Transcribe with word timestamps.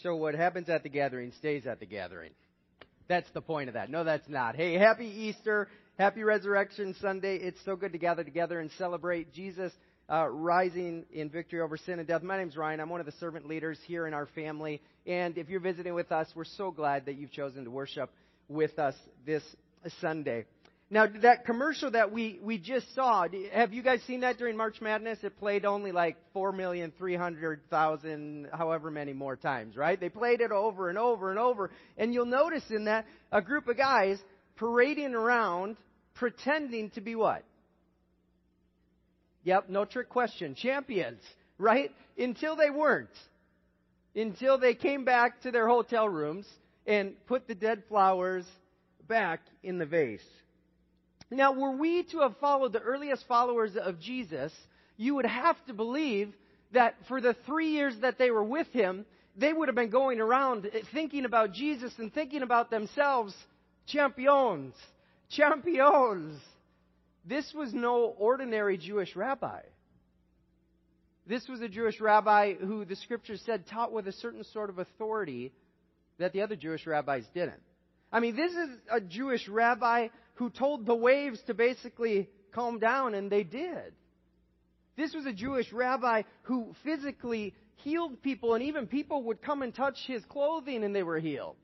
So 0.01 0.15
what 0.15 0.33
happens 0.33 0.69
at 0.69 0.83
the 0.83 0.89
gathering 0.89 1.33
stays 1.33 1.67
at 1.67 1.81
the 1.81 1.85
gathering. 1.85 2.31
That's 3.07 3.29
the 3.31 3.41
point 3.41 3.67
of 3.69 3.73
that. 3.73 3.89
No, 3.89 4.03
that's 4.03 4.27
not. 4.29 4.55
Hey, 4.55 4.73
happy 4.73 5.07
Easter. 5.07 5.67
Happy 5.97 6.23
Resurrection 6.23 6.95
Sunday. 7.01 7.35
It's 7.37 7.59
so 7.65 7.75
good 7.75 7.91
to 7.91 7.97
gather 7.99 8.23
together 8.23 8.59
and 8.59 8.71
celebrate 8.77 9.31
Jesus 9.33 9.71
uh, 10.09 10.27
rising 10.27 11.05
in 11.11 11.29
victory 11.29 11.61
over 11.61 11.77
sin 11.77 11.99
and 11.99 12.07
death. 12.07 12.23
My 12.23 12.37
name's 12.37 12.57
Ryan. 12.57 12.79
I'm 12.79 12.89
one 12.89 12.99
of 12.99 13.05
the 13.05 13.13
servant 13.13 13.47
leaders 13.47 13.77
here 13.85 14.07
in 14.07 14.13
our 14.13 14.25
family. 14.27 14.81
And 15.05 15.37
if 15.37 15.49
you're 15.49 15.59
visiting 15.59 15.93
with 15.93 16.11
us, 16.11 16.27
we're 16.35 16.45
so 16.45 16.71
glad 16.71 17.05
that 17.05 17.15
you've 17.15 17.31
chosen 17.31 17.63
to 17.65 17.71
worship 17.71 18.09
with 18.47 18.79
us 18.79 18.95
this 19.25 19.43
Sunday. 20.01 20.45
Now, 20.93 21.07
that 21.23 21.45
commercial 21.45 21.89
that 21.89 22.11
we, 22.11 22.39
we 22.43 22.59
just 22.59 22.93
saw, 22.93 23.25
have 23.51 23.73
you 23.73 23.81
guys 23.81 24.03
seen 24.05 24.19
that 24.19 24.37
during 24.37 24.55
March 24.55 24.79
Madness? 24.79 25.17
It 25.23 25.39
played 25.39 25.65
only 25.65 25.91
like 25.91 26.17
4,300,000, 26.35 28.55
however 28.55 28.91
many 28.91 29.11
more 29.11 29.35
times, 29.35 29.75
right? 29.75 29.99
They 29.99 30.09
played 30.09 30.39
it 30.39 30.51
over 30.51 30.89
and 30.89 30.99
over 30.99 31.31
and 31.31 31.39
over. 31.39 31.71
And 31.97 32.13
you'll 32.13 32.27
notice 32.27 32.65
in 32.69 32.85
that 32.85 33.07
a 33.31 33.41
group 33.41 33.67
of 33.67 33.75
guys 33.75 34.19
parading 34.55 35.15
around 35.15 35.77
pretending 36.13 36.91
to 36.91 37.01
be 37.01 37.15
what? 37.15 37.43
Yep, 39.45 39.69
no 39.69 39.85
trick 39.85 40.09
question. 40.09 40.53
Champions, 40.53 41.23
right? 41.57 41.89
Until 42.19 42.55
they 42.55 42.69
weren't. 42.69 43.09
Until 44.15 44.59
they 44.59 44.75
came 44.75 45.05
back 45.05 45.41
to 45.41 45.49
their 45.49 45.67
hotel 45.67 46.07
rooms 46.07 46.45
and 46.85 47.15
put 47.25 47.47
the 47.47 47.55
dead 47.55 47.81
flowers 47.89 48.45
back 49.07 49.41
in 49.63 49.79
the 49.79 49.87
vase. 49.87 50.21
Now, 51.35 51.53
were 51.53 51.75
we 51.75 52.03
to 52.11 52.19
have 52.19 52.37
followed 52.37 52.73
the 52.73 52.79
earliest 52.79 53.25
followers 53.27 53.75
of 53.75 53.99
Jesus, 53.99 54.53
you 54.97 55.15
would 55.15 55.25
have 55.25 55.55
to 55.65 55.73
believe 55.73 56.33
that 56.73 56.95
for 57.07 57.21
the 57.21 57.35
three 57.45 57.71
years 57.71 57.95
that 58.01 58.17
they 58.17 58.31
were 58.31 58.43
with 58.43 58.67
him, 58.67 59.05
they 59.35 59.51
would 59.51 59.67
have 59.67 59.75
been 59.75 59.89
going 59.89 60.19
around 60.19 60.69
thinking 60.93 61.25
about 61.25 61.53
Jesus 61.53 61.93
and 61.97 62.13
thinking 62.13 62.43
about 62.43 62.69
themselves 62.69 63.33
champions, 63.87 64.75
champions. 65.29 66.39
This 67.25 67.51
was 67.53 67.73
no 67.73 68.13
ordinary 68.17 68.77
Jewish 68.77 69.15
rabbi. 69.15 69.61
This 71.25 71.47
was 71.47 71.61
a 71.61 71.69
Jewish 71.69 72.01
rabbi 72.01 72.53
who 72.53 72.85
the 72.85 72.97
scriptures 72.97 73.41
said 73.45 73.65
taught 73.67 73.91
with 73.93 74.07
a 74.07 74.11
certain 74.11 74.43
sort 74.43 74.69
of 74.69 74.77
authority 74.77 75.53
that 76.19 76.33
the 76.33 76.41
other 76.41 76.55
Jewish 76.55 76.85
rabbis 76.85 77.23
didn't. 77.33 77.61
I 78.11 78.19
mean, 78.19 78.35
this 78.35 78.51
is 78.51 78.69
a 78.91 79.01
Jewish 79.01 79.47
rabbi 79.47 80.09
who 80.35 80.49
told 80.49 80.85
the 80.85 80.95
waves 80.95 81.39
to 81.47 81.53
basically 81.53 82.29
calm 82.53 82.79
down, 82.79 83.13
and 83.13 83.31
they 83.31 83.43
did. 83.43 83.93
This 84.95 85.13
was 85.13 85.25
a 85.25 85.33
Jewish 85.33 85.71
rabbi 85.71 86.23
who 86.43 86.73
physically 86.83 87.55
healed 87.77 88.21
people, 88.21 88.53
and 88.53 88.63
even 88.63 88.87
people 88.87 89.23
would 89.23 89.41
come 89.41 89.61
and 89.61 89.73
touch 89.73 89.97
his 90.05 90.23
clothing 90.25 90.83
and 90.83 90.95
they 90.95 91.03
were 91.03 91.19
healed. 91.19 91.55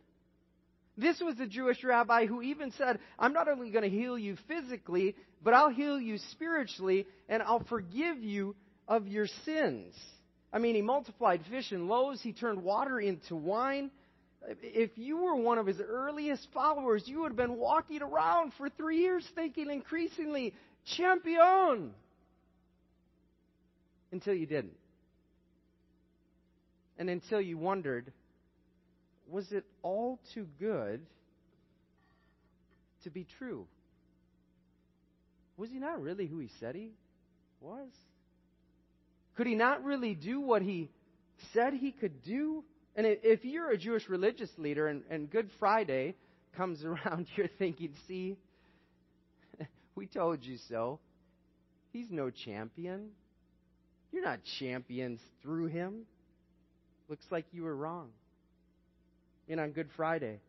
This 0.98 1.22
was 1.22 1.40
a 1.40 1.48
Jewish 1.48 1.84
rabbi 1.84 2.26
who 2.26 2.42
even 2.42 2.72
said, 2.72 3.00
I'm 3.18 3.32
not 3.32 3.48
only 3.48 3.70
going 3.72 3.90
to 3.90 3.90
heal 3.90 4.18
you 4.18 4.36
physically, 4.48 5.16
but 5.42 5.54
I'll 5.54 5.70
heal 5.70 6.00
you 6.00 6.18
spiritually, 6.32 7.08
and 7.30 7.42
I'll 7.42 7.64
forgive 7.70 8.22
you 8.22 8.56
of 8.88 9.08
your 9.08 9.28
sins. 9.46 9.96
I 10.52 10.60
mean, 10.60 10.76
he 10.76 10.82
multiplied 10.82 11.42
fish 11.50 11.72
and 11.72 11.88
loaves, 11.88 12.22
he 12.22 12.34
turned 12.34 12.64
water 12.64 13.00
into 13.00 13.36
wine. 13.36 13.92
If 14.48 14.92
you 14.96 15.18
were 15.18 15.36
one 15.36 15.58
of 15.58 15.66
his 15.66 15.80
earliest 15.80 16.48
followers, 16.54 17.04
you 17.06 17.22
would 17.22 17.30
have 17.30 17.38
been 17.38 17.58
walking 17.58 18.02
around 18.02 18.54
for 18.58 18.70
three 18.70 19.00
years 19.00 19.28
thinking 19.36 19.70
increasingly, 19.70 20.54
champion! 20.96 21.94
Until 24.12 24.34
you 24.34 24.46
didn't. 24.46 24.78
And 26.98 27.10
until 27.10 27.40
you 27.40 27.58
wondered, 27.58 28.12
was 29.30 29.52
it 29.52 29.66
all 29.84 30.20
too 30.34 30.48
good 30.60 31.02
to 33.04 33.10
be 33.10 33.26
true? 33.38 33.68
Was 35.58 35.70
he 35.70 35.78
not 35.78 36.02
really 36.02 36.26
who 36.26 36.40
he 36.40 36.50
said 36.60 36.76
he 36.76 36.92
was? 37.62 37.90
Could 39.36 39.48
he 39.48 39.56
not 39.56 39.84
really 39.84 40.16
do 40.16 40.42
what 40.42 40.62
he 40.62 40.90
said 41.54 41.74
he 41.74 41.92
could 41.92 42.24
do? 42.24 42.64
And 42.96 43.06
if 43.08 43.46
you're 43.46 43.72
a 43.72 43.78
Jewish 43.78 44.10
religious 44.10 44.50
leader 44.58 44.88
and, 44.88 45.04
and 45.10 45.30
Good 45.30 45.50
Friday 45.60 46.16
comes 46.56 46.84
around, 46.86 47.28
you're 47.36 47.48
thinking, 47.60 47.94
see, 48.08 48.38
we 49.96 50.08
told 50.08 50.44
you 50.44 50.58
so. 50.68 51.00
He's 51.92 52.12
no 52.12 52.30
champion. 52.30 53.10
You're 54.12 54.24
not 54.24 54.40
champions 54.60 55.20
through 55.42 55.68
him. 55.68 56.02
Looks 57.08 57.26
like 57.32 57.46
you 57.52 57.64
were 57.64 57.76
wrong. 57.76 58.10
And 59.48 59.60
on 59.60 59.72
Good 59.72 59.90
Friday, 59.96 60.40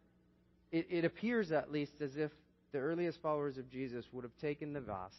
it, 0.71 0.87
it 0.91 1.05
appears 1.05 1.53
at 1.53 1.72
least 1.72 1.93
as 2.01 2.17
if 2.17 2.31
the 2.72 2.78
earliest 2.78 3.21
followers 3.22 3.57
of 3.59 3.71
Jesus 3.71 4.05
would 4.12 4.25
have 4.25 4.37
taken 4.41 4.72
the 4.72 4.81
vase, 4.81 5.17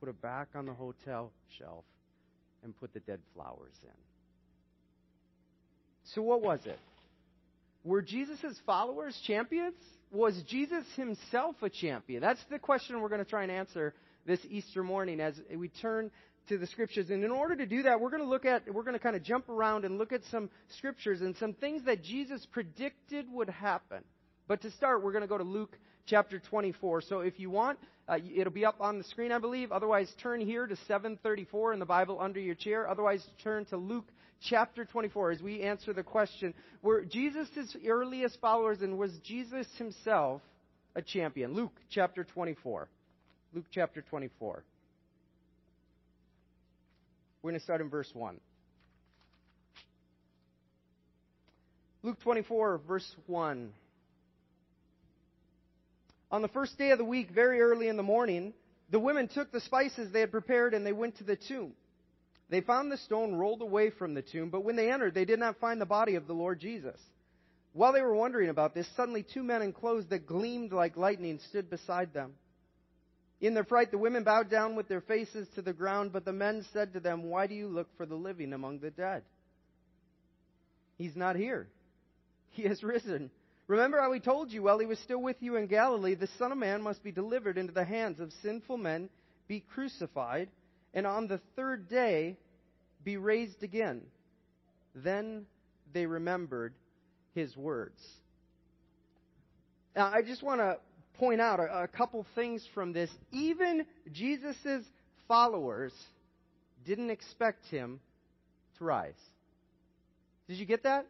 put 0.00 0.08
it 0.08 0.20
back 0.20 0.48
on 0.54 0.66
the 0.66 0.74
hotel 0.74 1.32
shelf, 1.58 1.84
and 2.62 2.78
put 2.78 2.92
the 2.92 3.00
dead 3.00 3.20
flowers 3.34 3.74
in. 3.82 4.13
So, 6.12 6.22
what 6.22 6.42
was 6.42 6.60
it? 6.66 6.78
Were 7.84 8.02
Jesus' 8.02 8.58
followers 8.66 9.18
champions? 9.26 9.76
Was 10.12 10.40
Jesus 10.48 10.84
himself 10.96 11.56
a 11.62 11.68
champion? 11.68 12.20
That's 12.20 12.42
the 12.50 12.58
question 12.58 13.00
we're 13.00 13.08
going 13.08 13.24
to 13.24 13.28
try 13.28 13.42
and 13.42 13.50
answer 13.50 13.94
this 14.26 14.40
Easter 14.48 14.82
morning 14.82 15.20
as 15.20 15.34
we 15.54 15.68
turn 15.68 16.10
to 16.48 16.58
the 16.58 16.66
scriptures. 16.66 17.10
And 17.10 17.24
in 17.24 17.30
order 17.30 17.56
to 17.56 17.66
do 17.66 17.82
that, 17.82 18.00
we're 18.00 18.10
going 18.10 18.22
to 18.22 18.28
look 18.28 18.44
at, 18.44 18.72
we're 18.72 18.82
going 18.82 18.94
to 18.94 19.02
kind 19.02 19.16
of 19.16 19.22
jump 19.22 19.48
around 19.48 19.84
and 19.84 19.98
look 19.98 20.12
at 20.12 20.20
some 20.30 20.50
scriptures 20.76 21.20
and 21.20 21.36
some 21.36 21.54
things 21.54 21.84
that 21.86 22.02
Jesus 22.02 22.46
predicted 22.52 23.26
would 23.32 23.48
happen. 23.48 24.04
But 24.46 24.62
to 24.62 24.70
start, 24.72 25.02
we're 25.02 25.12
going 25.12 25.22
to 25.22 25.28
go 25.28 25.38
to 25.38 25.44
Luke 25.44 25.76
chapter 26.06 26.38
24. 26.38 27.02
So 27.02 27.20
if 27.20 27.40
you 27.40 27.50
want, 27.50 27.78
uh, 28.08 28.18
it'll 28.34 28.52
be 28.52 28.66
up 28.66 28.76
on 28.80 28.98
the 28.98 29.04
screen, 29.04 29.32
I 29.32 29.38
believe. 29.38 29.72
Otherwise, 29.72 30.12
turn 30.22 30.40
here 30.40 30.66
to 30.66 30.76
734 30.86 31.72
in 31.72 31.78
the 31.78 31.86
Bible 31.86 32.18
under 32.20 32.40
your 32.40 32.54
chair. 32.54 32.88
Otherwise, 32.88 33.26
turn 33.42 33.64
to 33.66 33.78
Luke 33.78 34.06
chapter 34.48 34.84
24 34.84 35.32
as 35.32 35.42
we 35.42 35.62
answer 35.62 35.92
the 35.92 36.02
question 36.02 36.54
were 36.82 37.04
Jesus' 37.04 37.76
earliest 37.86 38.40
followers 38.40 38.82
and 38.82 38.98
was 38.98 39.12
Jesus 39.24 39.66
himself 39.78 40.42
a 40.94 41.02
champion? 41.02 41.54
Luke 41.54 41.72
chapter 41.90 42.24
24. 42.24 42.88
Luke 43.54 43.64
chapter 43.70 44.02
24. 44.02 44.62
We're 47.42 47.50
going 47.50 47.58
to 47.58 47.64
start 47.64 47.80
in 47.80 47.90
verse 47.90 48.10
1. 48.12 48.40
Luke 52.02 52.20
24, 52.20 52.80
verse 52.86 53.16
1. 53.26 53.72
On 56.30 56.42
the 56.42 56.48
first 56.48 56.76
day 56.76 56.90
of 56.90 56.98
the 56.98 57.04
week, 57.04 57.30
very 57.30 57.60
early 57.60 57.88
in 57.88 57.96
the 57.96 58.02
morning, 58.02 58.52
the 58.90 58.98
women 58.98 59.28
took 59.28 59.52
the 59.52 59.60
spices 59.60 60.12
they 60.12 60.20
had 60.20 60.30
prepared 60.30 60.74
and 60.74 60.84
they 60.84 60.92
went 60.92 61.16
to 61.18 61.24
the 61.24 61.36
tomb. 61.36 61.72
They 62.50 62.60
found 62.60 62.92
the 62.92 62.98
stone 62.98 63.34
rolled 63.34 63.62
away 63.62 63.90
from 63.90 64.14
the 64.14 64.22
tomb, 64.22 64.50
but 64.50 64.64
when 64.64 64.76
they 64.76 64.90
entered, 64.90 65.14
they 65.14 65.24
did 65.24 65.38
not 65.38 65.58
find 65.58 65.80
the 65.80 65.86
body 65.86 66.14
of 66.14 66.26
the 66.26 66.34
Lord 66.34 66.60
Jesus. 66.60 67.00
While 67.72 67.92
they 67.92 68.02
were 68.02 68.14
wondering 68.14 68.50
about 68.50 68.74
this, 68.74 68.86
suddenly 68.96 69.24
two 69.24 69.42
men 69.42 69.62
in 69.62 69.72
clothes 69.72 70.06
that 70.10 70.26
gleamed 70.26 70.72
like 70.72 70.96
lightning 70.96 71.40
stood 71.48 71.70
beside 71.70 72.12
them. 72.12 72.34
In 73.40 73.54
their 73.54 73.64
fright, 73.64 73.90
the 73.90 73.98
women 73.98 74.24
bowed 74.24 74.48
down 74.48 74.76
with 74.76 74.88
their 74.88 75.00
faces 75.00 75.48
to 75.54 75.62
the 75.62 75.72
ground, 75.72 76.12
but 76.12 76.24
the 76.24 76.32
men 76.32 76.64
said 76.72 76.92
to 76.92 77.00
them, 77.00 77.24
Why 77.24 77.46
do 77.46 77.54
you 77.54 77.66
look 77.66 77.88
for 77.96 78.06
the 78.06 78.14
living 78.14 78.52
among 78.52 78.78
the 78.78 78.90
dead? 78.90 79.22
He's 80.96 81.16
not 81.16 81.36
here. 81.36 81.68
He 82.50 82.62
has 82.62 82.82
risen. 82.84 83.30
Remember 83.66 84.00
how 84.00 84.12
he 84.12 84.20
told 84.20 84.52
you 84.52 84.62
while 84.62 84.78
he 84.78 84.86
was 84.86 84.98
still 85.00 85.20
with 85.20 85.36
you 85.40 85.56
in 85.56 85.66
Galilee, 85.66 86.14
the 86.14 86.28
Son 86.38 86.52
of 86.52 86.58
Man 86.58 86.82
must 86.82 87.02
be 87.02 87.10
delivered 87.10 87.58
into 87.58 87.72
the 87.72 87.84
hands 87.84 88.20
of 88.20 88.32
sinful 88.42 88.76
men, 88.76 89.08
be 89.48 89.60
crucified, 89.74 90.48
and 90.94 91.06
on 91.06 91.26
the 91.26 91.40
third 91.56 91.88
day 91.88 92.38
be 93.04 93.18
raised 93.18 93.62
again. 93.62 94.00
Then 94.94 95.44
they 95.92 96.06
remembered 96.06 96.72
his 97.34 97.54
words. 97.56 98.00
Now, 99.94 100.10
I 100.12 100.22
just 100.22 100.42
want 100.42 100.60
to 100.60 100.78
point 101.18 101.40
out 101.40 101.60
a, 101.60 101.82
a 101.82 101.88
couple 101.88 102.24
things 102.34 102.66
from 102.72 102.94
this. 102.94 103.10
Even 103.30 103.84
Jesus' 104.12 104.84
followers 105.28 105.92
didn't 106.86 107.10
expect 107.10 107.66
him 107.66 108.00
to 108.78 108.84
rise. 108.84 109.12
Did 110.48 110.56
you 110.56 110.64
get 110.64 110.84
that? 110.84 111.06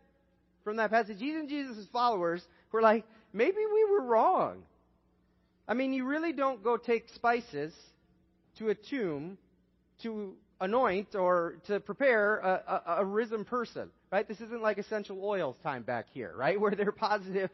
from 0.64 0.76
that 0.76 0.90
passage. 0.90 1.20
Even 1.20 1.48
Jesus' 1.48 1.86
followers 1.92 2.42
were 2.72 2.82
like, 2.82 3.04
maybe 3.32 3.58
we 3.72 3.84
were 3.84 4.02
wrong. 4.02 4.62
I 5.69 5.75
mean, 5.75 5.92
you 5.92 6.06
really 6.06 6.32
don't 6.32 6.64
go 6.64 6.76
take 6.76 7.08
spices 7.14 7.72
to 8.58 8.70
a 8.70 8.75
tomb 8.75 9.38
to 10.02 10.35
anoint 10.61 11.14
or 11.14 11.56
to 11.67 11.81
prepare 11.81 12.38
a, 12.38 12.82
a, 12.87 12.94
a, 13.00 13.05
risen 13.05 13.44
person, 13.44 13.91
right? 14.12 14.26
This 14.26 14.41
isn't 14.41 14.62
like 14.62 14.79
essential 14.79 15.23
oils 15.23 15.56
time 15.62 15.82
back 15.82 16.06
here, 16.12 16.32
right? 16.37 16.58
Where 16.61 16.73
they're 16.73 16.93
positive. 16.93 17.50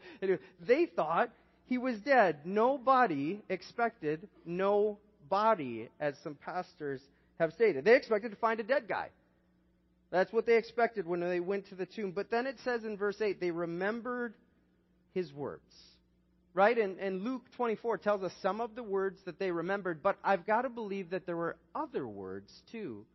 They 0.59 0.85
thought 0.85 1.31
he 1.65 1.77
was 1.77 1.99
dead. 1.99 2.37
No 2.45 2.77
body 2.77 3.41
expected 3.49 4.27
no 4.45 4.97
body, 5.29 5.89
as 5.99 6.13
some 6.23 6.35
pastors 6.35 7.01
have 7.39 7.53
stated. 7.53 7.85
They 7.85 7.95
expected 7.95 8.29
to 8.29 8.37
find 8.37 8.59
a 8.59 8.63
dead 8.63 8.87
guy. 8.87 9.09
That's 10.11 10.31
what 10.33 10.45
they 10.45 10.57
expected 10.57 11.07
when 11.07 11.21
they 11.21 11.39
went 11.39 11.69
to 11.69 11.75
the 11.75 11.85
tomb. 11.85 12.11
But 12.11 12.29
then 12.29 12.45
it 12.45 12.57
says 12.63 12.83
in 12.83 12.97
verse 12.97 13.19
8, 13.19 13.39
they 13.39 13.49
remembered 13.49 14.33
his 15.13 15.33
words. 15.33 15.63
Right? 16.53 16.77
And, 16.77 16.99
and 16.99 17.23
Luke 17.23 17.43
24 17.55 17.99
tells 17.99 18.23
us 18.23 18.33
some 18.41 18.59
of 18.59 18.75
the 18.75 18.83
words 18.83 19.19
that 19.25 19.39
they 19.39 19.51
remembered, 19.51 20.03
but 20.03 20.17
I've 20.23 20.45
got 20.45 20.63
to 20.63 20.69
believe 20.69 21.11
that 21.11 21.25
there 21.25 21.37
were 21.37 21.55
other 21.73 22.05
words, 22.05 22.51
too, 22.71 23.05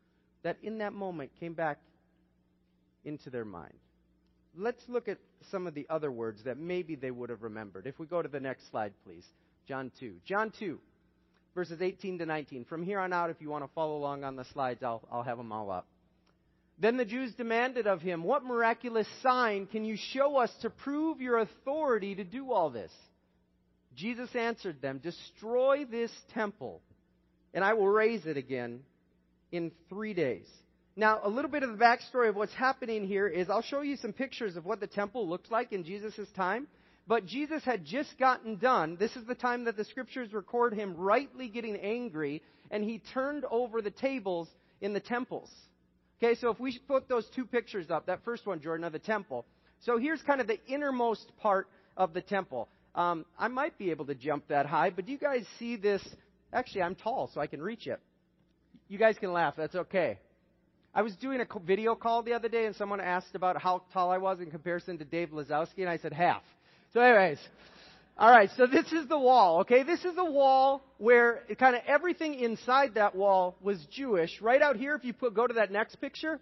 that 0.42 0.56
in 0.62 0.78
that 0.78 0.94
moment 0.94 1.30
came 1.38 1.52
back 1.52 1.78
into 3.04 3.28
their 3.28 3.44
mind. 3.44 3.74
Let's 4.56 4.82
look 4.88 5.06
at 5.06 5.18
some 5.50 5.66
of 5.66 5.74
the 5.74 5.86
other 5.90 6.10
words 6.10 6.42
that 6.44 6.56
maybe 6.56 6.94
they 6.94 7.10
would 7.10 7.28
have 7.28 7.42
remembered. 7.42 7.86
If 7.86 7.98
we 7.98 8.06
go 8.06 8.22
to 8.22 8.28
the 8.28 8.40
next 8.40 8.70
slide, 8.70 8.94
please. 9.04 9.24
John 9.68 9.90
2. 10.00 10.14
John 10.24 10.52
2, 10.58 10.78
verses 11.54 11.82
18 11.82 12.18
to 12.18 12.26
19. 12.26 12.64
From 12.64 12.82
here 12.82 13.00
on 13.00 13.12
out, 13.12 13.30
if 13.30 13.36
you 13.40 13.50
want 13.50 13.64
to 13.64 13.70
follow 13.74 13.96
along 13.96 14.24
on 14.24 14.36
the 14.36 14.44
slides, 14.52 14.82
I'll, 14.82 15.02
I'll 15.10 15.22
have 15.22 15.36
them 15.36 15.52
all 15.52 15.70
up. 15.70 15.86
Then 16.78 16.96
the 16.96 17.04
Jews 17.04 17.32
demanded 17.34 17.86
of 17.86 18.02
him, 18.02 18.22
What 18.22 18.44
miraculous 18.44 19.08
sign 19.22 19.66
can 19.66 19.84
you 19.84 19.96
show 19.96 20.36
us 20.36 20.50
to 20.62 20.70
prove 20.70 21.20
your 21.20 21.38
authority 21.38 22.14
to 22.14 22.24
do 22.24 22.52
all 22.52 22.70
this? 22.70 22.92
Jesus 23.96 24.28
answered 24.34 24.80
them, 24.80 24.98
Destroy 24.98 25.84
this 25.84 26.12
temple, 26.34 26.82
and 27.54 27.64
I 27.64 27.74
will 27.74 27.88
raise 27.88 28.26
it 28.26 28.36
again 28.36 28.80
in 29.50 29.72
three 29.88 30.14
days. 30.14 30.46
Now, 30.94 31.20
a 31.22 31.28
little 31.28 31.50
bit 31.50 31.62
of 31.62 31.70
the 31.70 31.82
backstory 31.82 32.28
of 32.28 32.36
what's 32.36 32.54
happening 32.54 33.06
here 33.06 33.26
is 33.26 33.50
I'll 33.50 33.62
show 33.62 33.82
you 33.82 33.96
some 33.96 34.12
pictures 34.12 34.56
of 34.56 34.64
what 34.64 34.80
the 34.80 34.86
temple 34.86 35.28
looked 35.28 35.50
like 35.50 35.72
in 35.72 35.84
Jesus' 35.84 36.28
time. 36.34 36.68
But 37.08 37.26
Jesus 37.26 37.62
had 37.62 37.84
just 37.84 38.18
gotten 38.18 38.56
done. 38.56 38.96
This 38.98 39.14
is 39.14 39.24
the 39.26 39.34
time 39.34 39.64
that 39.64 39.76
the 39.76 39.84
scriptures 39.84 40.32
record 40.32 40.74
him 40.74 40.96
rightly 40.96 41.48
getting 41.48 41.76
angry, 41.76 42.42
and 42.70 42.82
he 42.82 43.00
turned 43.14 43.44
over 43.44 43.80
the 43.80 43.92
tables 43.92 44.48
in 44.80 44.92
the 44.92 45.00
temples. 45.00 45.50
Okay, 46.18 46.34
so 46.34 46.50
if 46.50 46.58
we 46.58 46.78
put 46.88 47.08
those 47.08 47.26
two 47.34 47.44
pictures 47.44 47.90
up, 47.90 48.06
that 48.06 48.24
first 48.24 48.46
one, 48.46 48.60
Jordan, 48.60 48.84
of 48.84 48.92
the 48.92 48.98
temple. 48.98 49.46
So 49.80 49.98
here's 49.98 50.22
kind 50.22 50.40
of 50.40 50.46
the 50.46 50.58
innermost 50.66 51.30
part 51.38 51.68
of 51.96 52.12
the 52.12 52.22
temple. 52.22 52.68
Um, 52.96 53.26
I 53.38 53.48
might 53.48 53.76
be 53.76 53.90
able 53.90 54.06
to 54.06 54.14
jump 54.14 54.48
that 54.48 54.64
high, 54.66 54.90
but 54.90 55.04
do 55.04 55.12
you 55.12 55.18
guys 55.18 55.44
see 55.58 55.76
this? 55.76 56.02
Actually, 56.52 56.82
I'm 56.82 56.94
tall, 56.94 57.30
so 57.32 57.40
I 57.40 57.46
can 57.46 57.60
reach 57.60 57.86
it. 57.86 58.00
You 58.88 58.98
guys 58.98 59.16
can 59.18 59.32
laugh. 59.32 59.54
That's 59.56 59.74
okay. 59.74 60.18
I 60.94 61.02
was 61.02 61.14
doing 61.16 61.40
a 61.42 61.58
video 61.60 61.94
call 61.94 62.22
the 62.22 62.32
other 62.32 62.48
day, 62.48 62.64
and 62.64 62.74
someone 62.74 63.00
asked 63.00 63.34
about 63.34 63.60
how 63.60 63.82
tall 63.92 64.10
I 64.10 64.16
was 64.16 64.40
in 64.40 64.50
comparison 64.50 64.96
to 64.96 65.04
Dave 65.04 65.28
Lazowski, 65.28 65.80
and 65.80 65.90
I 65.90 65.98
said 65.98 66.14
half. 66.14 66.42
So, 66.94 67.00
anyways, 67.00 67.38
all 68.16 68.30
right. 68.30 68.48
So 68.56 68.66
this 68.66 68.90
is 68.92 69.06
the 69.06 69.18
wall. 69.18 69.60
Okay, 69.60 69.82
this 69.82 70.02
is 70.06 70.14
the 70.14 70.24
wall 70.24 70.82
where 70.96 71.42
kind 71.58 71.76
of 71.76 71.82
everything 71.86 72.32
inside 72.34 72.94
that 72.94 73.14
wall 73.14 73.56
was 73.60 73.78
Jewish. 73.92 74.40
Right 74.40 74.62
out 74.62 74.76
here, 74.76 74.94
if 74.94 75.04
you 75.04 75.12
put 75.12 75.34
go 75.34 75.46
to 75.46 75.54
that 75.54 75.70
next 75.70 75.96
picture. 75.96 76.40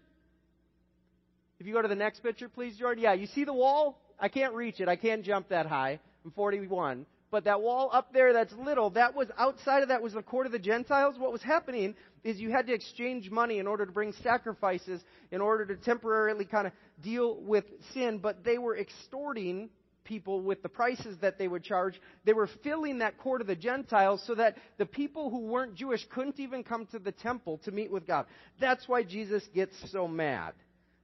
If 1.58 1.66
you 1.66 1.72
go 1.72 1.82
to 1.82 1.88
the 1.88 1.96
next 1.96 2.22
picture, 2.22 2.48
please, 2.48 2.76
Jordan. 2.76 3.02
Yeah, 3.02 3.14
you 3.14 3.26
see 3.26 3.44
the 3.44 3.52
wall? 3.52 3.98
I 4.20 4.28
can't 4.28 4.54
reach 4.54 4.78
it. 4.78 4.88
I 4.88 4.94
can't 4.94 5.24
jump 5.24 5.48
that 5.48 5.66
high. 5.66 5.98
I'm 6.24 6.30
41 6.32 7.06
but 7.34 7.46
that 7.46 7.62
wall 7.62 7.90
up 7.92 8.12
there 8.12 8.32
that's 8.32 8.52
little, 8.52 8.90
that 8.90 9.16
was 9.16 9.26
outside 9.36 9.82
of 9.82 9.88
that 9.88 10.00
was 10.00 10.12
the 10.12 10.22
court 10.22 10.46
of 10.46 10.52
the 10.52 10.58
Gentiles. 10.60 11.16
What 11.18 11.32
was 11.32 11.42
happening 11.42 11.96
is 12.22 12.38
you 12.38 12.52
had 12.52 12.68
to 12.68 12.72
exchange 12.72 13.28
money 13.28 13.58
in 13.58 13.66
order 13.66 13.84
to 13.84 13.90
bring 13.90 14.12
sacrifices, 14.22 15.02
in 15.32 15.40
order 15.40 15.66
to 15.66 15.74
temporarily 15.74 16.44
kind 16.44 16.68
of 16.68 16.72
deal 17.02 17.40
with 17.40 17.64
sin, 17.92 18.18
but 18.22 18.44
they 18.44 18.56
were 18.56 18.78
extorting 18.78 19.68
people 20.04 20.42
with 20.42 20.62
the 20.62 20.68
prices 20.68 21.16
that 21.22 21.36
they 21.36 21.48
would 21.48 21.64
charge. 21.64 22.00
They 22.24 22.34
were 22.34 22.48
filling 22.62 22.98
that 22.98 23.18
court 23.18 23.40
of 23.40 23.48
the 23.48 23.56
Gentiles 23.56 24.22
so 24.28 24.36
that 24.36 24.56
the 24.78 24.86
people 24.86 25.28
who 25.28 25.40
weren't 25.40 25.74
Jewish 25.74 26.06
couldn't 26.10 26.38
even 26.38 26.62
come 26.62 26.86
to 26.92 27.00
the 27.00 27.10
temple 27.10 27.58
to 27.64 27.72
meet 27.72 27.90
with 27.90 28.06
God. 28.06 28.26
That's 28.60 28.86
why 28.86 29.02
Jesus 29.02 29.42
gets 29.52 29.74
so 29.90 30.06
mad. 30.06 30.52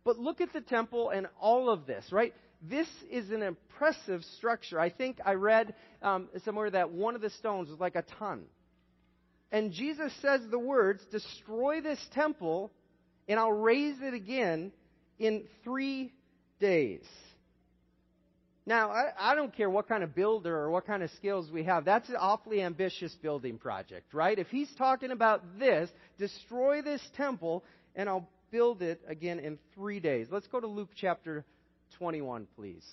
But 0.05 0.17
look 0.17 0.40
at 0.40 0.52
the 0.52 0.61
temple 0.61 1.11
and 1.11 1.26
all 1.40 1.70
of 1.70 1.87
this, 1.87 2.05
right? 2.12 2.32
This 2.62 2.88
is 3.10 3.30
an 3.30 3.42
impressive 3.42 4.22
structure. 4.36 4.78
I 4.78 4.90
think 4.90 5.18
I 5.24 5.34
read 5.34 5.74
um, 6.02 6.28
somewhere 6.44 6.70
that 6.70 6.90
one 6.90 7.14
of 7.14 7.22
the 7.22 7.30
stones 7.30 7.70
was 7.70 7.80
like 7.80 7.96
a 7.96 8.04
ton. 8.18 8.44
And 9.50 9.72
Jesus 9.72 10.12
says 10.20 10.42
the 10.50 10.58
words, 10.58 11.02
Destroy 11.10 11.80
this 11.80 11.98
temple, 12.12 12.70
and 13.28 13.40
I'll 13.40 13.52
raise 13.52 13.96
it 14.02 14.14
again 14.14 14.72
in 15.18 15.44
three 15.64 16.12
days. 16.60 17.04
Now, 18.66 18.90
I, 18.90 19.32
I, 19.32 19.34
don't 19.34 19.56
care 19.56 19.70
what 19.70 19.88
kind 19.88 20.04
of 20.04 20.14
builder 20.14 20.54
or 20.54 20.70
what 20.70 20.86
kind 20.86 21.02
of 21.02 21.10
skills 21.12 21.50
we 21.50 21.64
have. 21.64 21.84
That's 21.84 22.08
an 22.08 22.16
awfully 22.16 22.62
ambitious 22.62 23.12
building 23.22 23.58
project, 23.58 24.12
right? 24.14 24.38
If 24.38 24.48
he's 24.48 24.70
talking 24.76 25.10
about 25.10 25.58
this, 25.58 25.90
destroy 26.18 26.82
this 26.82 27.00
temple, 27.16 27.64
and 27.96 28.08
I'll 28.08 28.28
build 28.50 28.82
it 28.82 29.00
again 29.08 29.40
in 29.40 29.58
three 29.74 29.98
days. 29.98 30.28
Let's 30.30 30.46
go 30.46 30.60
to 30.60 30.66
Luke 30.66 30.90
chapter 30.94 31.44
21, 31.98 32.46
please. 32.56 32.84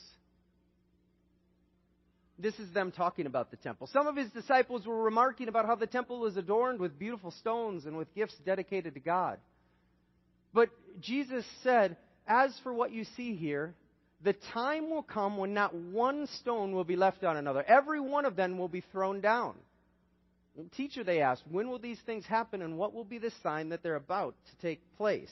This 2.40 2.58
is 2.60 2.72
them 2.72 2.92
talking 2.92 3.26
about 3.26 3.50
the 3.50 3.58
temple. 3.58 3.88
Some 3.88 4.06
of 4.06 4.16
his 4.16 4.30
disciples 4.30 4.86
were 4.86 5.04
remarking 5.04 5.48
about 5.48 5.66
how 5.66 5.76
the 5.76 5.88
temple 5.88 6.20
was 6.20 6.38
adorned 6.38 6.80
with 6.80 7.00
beautiful 7.00 7.32
stones 7.32 7.86
and 7.86 7.98
with 7.98 8.14
gifts 8.14 8.36
dedicated 8.46 8.94
to 8.94 9.00
God. 9.00 9.40
But 10.54 10.70
Jesus 11.00 11.46
said, 11.64 11.98
As 12.28 12.58
for 12.64 12.74
what 12.74 12.92
you 12.92 13.06
see 13.16 13.36
here, 13.36 13.74
the 14.24 14.34
time 14.54 14.90
will 14.90 15.04
come 15.04 15.38
when 15.38 15.54
not 15.54 15.74
one 15.74 16.28
stone 16.42 16.74
will 16.74 16.84
be 16.84 16.96
left 16.96 17.24
on 17.24 17.38
another. 17.38 17.64
Every 17.68 18.00
one 18.00 18.26
of 18.26 18.36
them 18.36 18.58
will 18.58 18.68
be 18.68 18.84
thrown 18.92 19.22
down. 19.22 19.56
Teacher, 20.76 21.04
they 21.04 21.22
asked, 21.22 21.44
when 21.50 21.70
will 21.70 21.78
these 21.78 22.00
things 22.06 22.26
happen 22.26 22.64
and 22.64 22.78
what 22.78 22.94
will 22.94 23.04
be 23.04 23.20
the 23.20 23.32
sign 23.44 23.70
that 23.70 23.84
they're 23.84 23.96
about 23.96 24.36
to 24.50 24.68
take 24.68 24.82
place? 24.98 25.32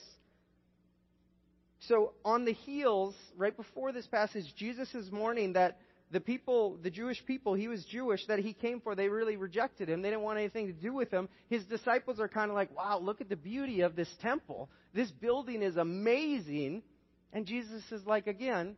So, 1.80 2.14
on 2.24 2.44
the 2.44 2.52
heels, 2.52 3.14
right 3.36 3.56
before 3.56 3.92
this 3.92 4.06
passage, 4.06 4.44
Jesus 4.56 4.92
is 4.94 5.10
mourning 5.12 5.52
that 5.54 5.78
the 6.10 6.20
people, 6.20 6.78
the 6.82 6.90
Jewish 6.90 7.24
people, 7.26 7.54
he 7.54 7.68
was 7.68 7.84
Jewish, 7.84 8.24
that 8.26 8.38
he 8.38 8.52
came 8.52 8.80
for, 8.80 8.94
they 8.94 9.08
really 9.08 9.36
rejected 9.36 9.88
him. 9.88 10.02
They 10.02 10.10
didn't 10.10 10.22
want 10.22 10.38
anything 10.38 10.68
to 10.68 10.72
do 10.72 10.94
with 10.94 11.10
him. 11.10 11.28
His 11.48 11.64
disciples 11.64 12.20
are 12.20 12.28
kind 12.28 12.50
of 12.50 12.54
like, 12.54 12.74
wow, 12.76 12.98
look 12.98 13.20
at 13.20 13.28
the 13.28 13.36
beauty 13.36 13.80
of 13.80 13.96
this 13.96 14.08
temple. 14.22 14.70
This 14.94 15.10
building 15.10 15.62
is 15.62 15.76
amazing. 15.76 16.82
And 17.32 17.44
Jesus 17.44 17.82
is 17.90 18.06
like, 18.06 18.26
again, 18.26 18.76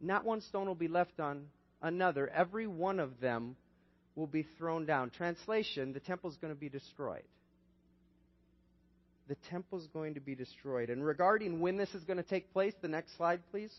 not 0.00 0.24
one 0.24 0.40
stone 0.40 0.66
will 0.66 0.74
be 0.74 0.88
left 0.88 1.20
on 1.20 1.46
another. 1.82 2.28
Every 2.28 2.66
one 2.66 3.00
of 3.00 3.20
them 3.20 3.56
will 4.14 4.26
be 4.26 4.46
thrown 4.58 4.86
down. 4.86 5.10
Translation, 5.10 5.92
the 5.92 6.00
temple 6.00 6.30
is 6.30 6.36
going 6.38 6.54
to 6.54 6.58
be 6.58 6.70
destroyed 6.70 7.22
the 9.28 9.36
temple 9.50 9.78
is 9.78 9.86
going 9.88 10.14
to 10.14 10.20
be 10.20 10.34
destroyed. 10.34 10.90
And 10.90 11.04
regarding 11.04 11.60
when 11.60 11.76
this 11.76 11.94
is 11.94 12.04
going 12.04 12.18
to 12.18 12.22
take 12.22 12.52
place, 12.52 12.74
the 12.80 12.88
next 12.88 13.16
slide, 13.16 13.40
please. 13.50 13.72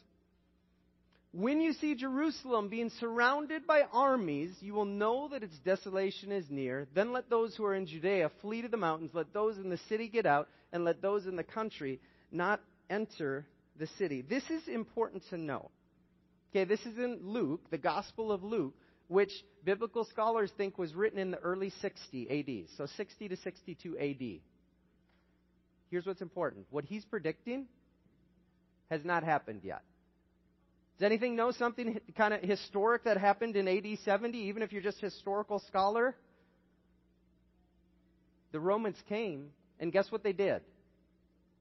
When 1.32 1.62
you 1.62 1.74
see 1.74 1.96
Jerusalem 1.96 2.70
being 2.70 2.90
surrounded 3.00 3.68
by 3.68 3.84
armies, 3.94 4.56
you 4.60 4.74
will 4.74 4.86
know 4.86 5.30
that 5.30 5.44
its 5.44 5.58
desolation 5.60 6.32
is 6.32 6.46
near. 6.50 6.88
Then 6.94 7.14
let 7.14 7.30
those 7.30 7.56
who 7.56 7.66
are 7.66 7.76
in 7.76 7.86
Judea 7.86 8.32
flee 8.42 8.62
to 8.62 8.68
the 8.68 8.78
mountains. 8.78 9.12
Let 9.14 9.34
those 9.34 9.58
in 9.58 9.70
the 9.70 9.80
city 9.90 10.08
get 10.08 10.26
out, 10.26 10.50
and 10.72 10.84
let 10.84 11.02
those 11.02 11.26
in 11.26 11.36
the 11.36 11.44
country 11.44 12.00
not 12.32 12.62
enter 12.90 13.46
the 13.78 13.88
city. 14.00 14.22
This 14.22 14.44
is 14.50 14.68
important 14.68 15.24
to 15.30 15.38
know. 15.38 15.70
Okay, 16.52 16.64
this 16.64 16.82
is 16.82 16.98
in 16.98 17.20
Luke, 17.22 17.70
the 17.70 17.78
Gospel 17.78 18.32
of 18.32 18.44
Luke, 18.44 18.74
which 19.08 19.32
biblical 19.64 20.06
scholars 20.06 20.52
think 20.58 20.78
was 20.78 20.96
written 20.96 21.20
in 21.20 21.32
the 21.32 21.40
early 21.40 21.72
60 21.82 22.30
AD. 22.30 22.78
So 22.78 22.88
60 22.98 23.28
to 23.28 23.38
62 23.38 23.98
AD 23.98 24.40
here's 25.90 26.06
what's 26.06 26.22
important. 26.22 26.66
What 26.70 26.86
he's 26.86 27.06
predicting 27.06 27.66
has 28.90 29.04
not 29.04 29.24
happened 29.24 29.62
yet. 29.64 29.82
Does 30.98 31.06
anything 31.06 31.36
know 31.36 31.52
something 31.52 32.00
kind 32.18 32.34
of 32.34 32.42
historic 32.42 33.04
that 33.04 33.18
happened 33.18 33.56
in 33.56 33.68
AD 33.68 34.00
70, 34.04 34.38
even 34.38 34.64
if 34.64 34.72
you're 34.72 34.82
just 34.82 34.98
a 34.98 35.06
historical 35.06 35.60
scholar? 35.68 36.16
The 38.52 38.60
Romans 38.60 38.98
came, 39.08 39.50
and 39.80 39.92
guess 39.92 40.12
what 40.12 40.24
they 40.24 40.34
did? 40.34 40.62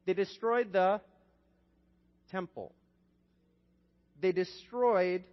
They 0.07 0.15
destroyed 0.15 0.73
the 0.73 1.01
temple. 2.31 2.73
They 4.21 4.33
destroyed 4.33 5.25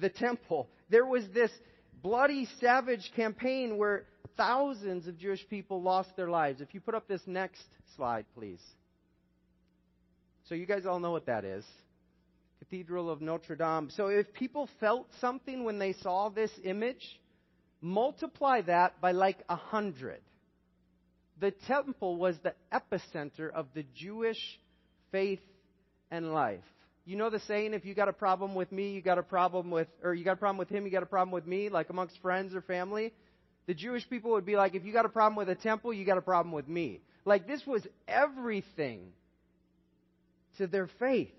the 0.00 0.08
temple. 0.08 0.68
There 0.90 1.06
was 1.06 1.22
this 1.32 1.52
bloody, 2.02 2.48
savage 2.60 3.10
campaign 3.14 3.76
where 3.76 4.04
thousands 4.36 5.06
of 5.06 5.18
Jewish 5.18 5.46
people 5.48 5.82
lost 5.82 6.16
their 6.16 6.30
lives. 6.30 6.60
If 6.60 6.74
you 6.74 6.80
put 6.80 6.94
up 6.94 7.08
this 7.08 7.22
next 7.26 7.64
slide, 7.96 8.24
please. 8.34 8.62
So 10.48 10.54
you 10.54 10.66
guys 10.66 10.86
all 10.86 11.00
know 11.00 11.10
what 11.10 11.26
that 11.26 11.44
is. 11.44 11.64
Cathedral 12.60 13.10
of 13.10 13.20
Notre 13.20 13.56
Dame. 13.56 13.90
So 13.90 14.08
if 14.08 14.32
people 14.32 14.68
felt 14.80 15.06
something 15.20 15.64
when 15.64 15.78
they 15.78 15.92
saw 15.92 16.28
this 16.28 16.50
image, 16.64 17.20
multiply 17.80 18.62
that 18.62 19.00
by 19.00 19.12
like 19.12 19.38
a 19.48 19.56
hundred. 19.56 20.20
The 21.40 21.52
temple 21.66 22.16
was 22.16 22.36
the 22.42 22.54
epicenter 22.72 23.52
of 23.52 23.66
the 23.74 23.84
Jewish 23.94 24.58
faith 25.12 25.40
and 26.10 26.32
life. 26.32 26.60
You 27.08 27.16
know 27.16 27.30
the 27.30 27.40
saying, 27.48 27.72
if 27.72 27.86
you 27.86 27.94
got 27.94 28.08
a 28.08 28.12
problem 28.12 28.54
with 28.54 28.70
me, 28.70 28.90
you 28.90 29.00
got 29.00 29.16
a 29.16 29.22
problem 29.22 29.70
with, 29.70 29.88
or 30.04 30.12
you 30.12 30.26
got 30.26 30.34
a 30.34 30.36
problem 30.36 30.58
with 30.58 30.68
him, 30.68 30.84
you 30.84 30.92
got 30.92 31.02
a 31.02 31.06
problem 31.06 31.32
with 31.32 31.46
me, 31.46 31.70
like 31.70 31.88
amongst 31.88 32.20
friends 32.20 32.54
or 32.54 32.60
family? 32.60 33.14
The 33.66 33.72
Jewish 33.72 34.06
people 34.10 34.32
would 34.32 34.44
be 34.44 34.56
like, 34.56 34.74
if 34.74 34.84
you 34.84 34.92
got 34.92 35.06
a 35.06 35.08
problem 35.08 35.34
with 35.34 35.48
a 35.48 35.54
temple, 35.54 35.94
you 35.94 36.04
got 36.04 36.18
a 36.18 36.22
problem 36.22 36.52
with 36.52 36.68
me. 36.68 37.00
Like 37.24 37.46
this 37.46 37.62
was 37.66 37.80
everything 38.06 39.00
to 40.58 40.66
their 40.66 40.86
faith. 40.98 41.30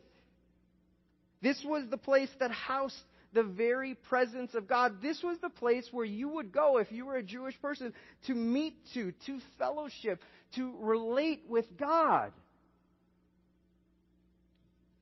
This 1.43 1.63
was 1.63 1.83
the 1.91 1.97
place 1.97 2.29
that 2.39 2.49
housed 2.49 2.95
the 3.33 3.43
very 3.43 3.93
presence 3.93 4.55
of 4.55 4.67
God. 4.67 5.03
This 5.03 5.21
was 5.21 5.37
the 5.39 5.49
place 5.49 5.87
where 5.91 6.03
you 6.03 6.29
would 6.29 6.51
go 6.51 6.79
if 6.79 6.91
you 6.91 7.05
were 7.05 7.17
a 7.17 7.23
Jewish 7.23 7.61
person 7.61 7.93
to 8.25 8.33
meet 8.33 8.73
to, 8.95 9.13
to 9.27 9.37
fellowship, 9.59 10.19
to 10.55 10.73
relate 10.79 11.43
with 11.47 11.77
God. 11.77 12.31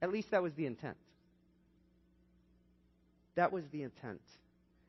At 0.02 0.12
least 0.12 0.32
that 0.32 0.44
was 0.44 0.54
the 0.54 0.66
intent. 0.66 0.98
That 3.36 3.52
was 3.52 3.64
the 3.72 3.84
intent. 3.84 4.22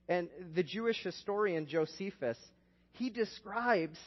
And 0.08 0.28
the 0.54 0.62
Jewish 0.62 1.02
historian 1.02 1.66
Josephus, 1.66 2.38
he 2.92 3.10
describes 3.10 3.98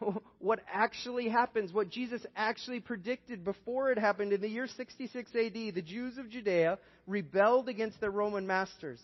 what 0.38 0.60
actually 0.72 1.28
happens, 1.28 1.72
what 1.72 1.90
Jesus 1.90 2.24
actually 2.34 2.80
predicted 2.80 3.44
before 3.44 3.90
it 3.90 3.98
happened. 3.98 4.32
In 4.32 4.40
the 4.40 4.48
year 4.48 4.66
66 4.66 5.30
AD, 5.34 5.52
the 5.52 5.82
Jews 5.82 6.18
of 6.18 6.30
Judea 6.30 6.78
rebelled 7.06 7.68
against 7.68 8.00
their 8.00 8.10
Roman 8.10 8.46
masters. 8.46 9.00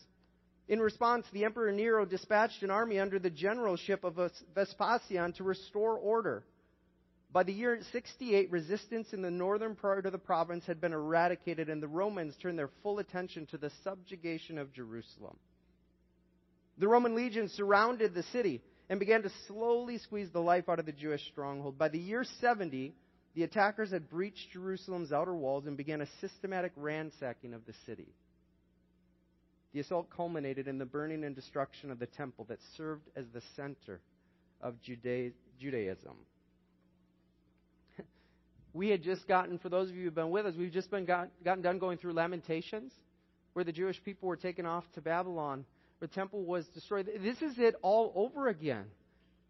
In 0.68 0.80
response, 0.80 1.26
the 1.32 1.44
Emperor 1.44 1.72
Nero 1.72 2.04
dispatched 2.04 2.62
an 2.62 2.70
army 2.70 2.98
under 2.98 3.18
the 3.18 3.30
generalship 3.30 4.04
of 4.04 4.18
Vespasian 4.54 5.32
to 5.34 5.44
restore 5.44 5.96
order. 5.96 6.44
By 7.30 7.42
the 7.42 7.52
year 7.52 7.78
68, 7.92 8.50
resistance 8.50 9.12
in 9.12 9.20
the 9.20 9.30
northern 9.30 9.74
part 9.74 10.06
of 10.06 10.12
the 10.12 10.18
province 10.18 10.64
had 10.66 10.80
been 10.80 10.94
eradicated, 10.94 11.68
and 11.68 11.82
the 11.82 11.88
Romans 11.88 12.34
turned 12.40 12.58
their 12.58 12.70
full 12.82 13.00
attention 13.00 13.46
to 13.46 13.58
the 13.58 13.70
subjugation 13.84 14.56
of 14.56 14.72
Jerusalem. 14.72 15.36
The 16.78 16.88
Roman 16.88 17.14
legions 17.14 17.52
surrounded 17.52 18.14
the 18.14 18.22
city 18.24 18.62
and 18.88 18.98
began 18.98 19.22
to 19.22 19.30
slowly 19.46 19.98
squeeze 19.98 20.30
the 20.32 20.40
life 20.40 20.68
out 20.70 20.78
of 20.78 20.86
the 20.86 20.92
Jewish 20.92 21.26
stronghold. 21.30 21.76
By 21.76 21.88
the 21.88 21.98
year 21.98 22.24
70, 22.40 22.94
the 23.34 23.42
attackers 23.42 23.90
had 23.90 24.08
breached 24.08 24.52
Jerusalem's 24.52 25.12
outer 25.12 25.34
walls 25.34 25.66
and 25.66 25.76
began 25.76 26.00
a 26.00 26.08
systematic 26.22 26.72
ransacking 26.76 27.52
of 27.52 27.66
the 27.66 27.74
city. 27.84 28.08
The 29.74 29.80
assault 29.80 30.08
culminated 30.08 30.66
in 30.66 30.78
the 30.78 30.86
burning 30.86 31.24
and 31.24 31.36
destruction 31.36 31.90
of 31.90 31.98
the 31.98 32.06
temple 32.06 32.46
that 32.48 32.58
served 32.76 33.04
as 33.14 33.26
the 33.34 33.42
center 33.54 34.00
of 34.62 34.76
Judaism. 34.80 36.16
We 38.78 38.88
had 38.88 39.02
just 39.02 39.26
gotten, 39.26 39.58
for 39.58 39.68
those 39.68 39.90
of 39.90 39.96
you 39.96 40.04
who've 40.04 40.14
been 40.14 40.30
with 40.30 40.46
us, 40.46 40.54
we've 40.56 40.72
just 40.72 40.88
been 40.88 41.04
got, 41.04 41.30
gotten 41.44 41.64
done 41.64 41.80
going 41.80 41.98
through 41.98 42.12
Lamentations, 42.12 42.92
where 43.52 43.64
the 43.64 43.72
Jewish 43.72 44.00
people 44.04 44.28
were 44.28 44.36
taken 44.36 44.66
off 44.66 44.84
to 44.94 45.00
Babylon 45.00 45.64
where 45.98 46.06
the 46.06 46.14
temple 46.14 46.44
was 46.44 46.64
destroyed. 46.68 47.10
This 47.20 47.42
is 47.42 47.58
it 47.58 47.74
all 47.82 48.12
over 48.14 48.46
again, 48.46 48.84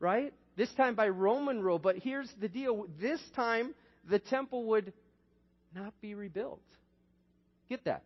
right? 0.00 0.32
This 0.56 0.72
time 0.78 0.94
by 0.94 1.10
Roman 1.10 1.62
rule. 1.62 1.78
But 1.78 1.98
here's 1.98 2.32
the 2.40 2.48
deal 2.48 2.86
this 2.98 3.20
time, 3.36 3.74
the 4.08 4.18
temple 4.18 4.64
would 4.68 4.94
not 5.74 5.92
be 6.00 6.14
rebuilt. 6.14 6.62
Get 7.68 7.84
that. 7.84 8.04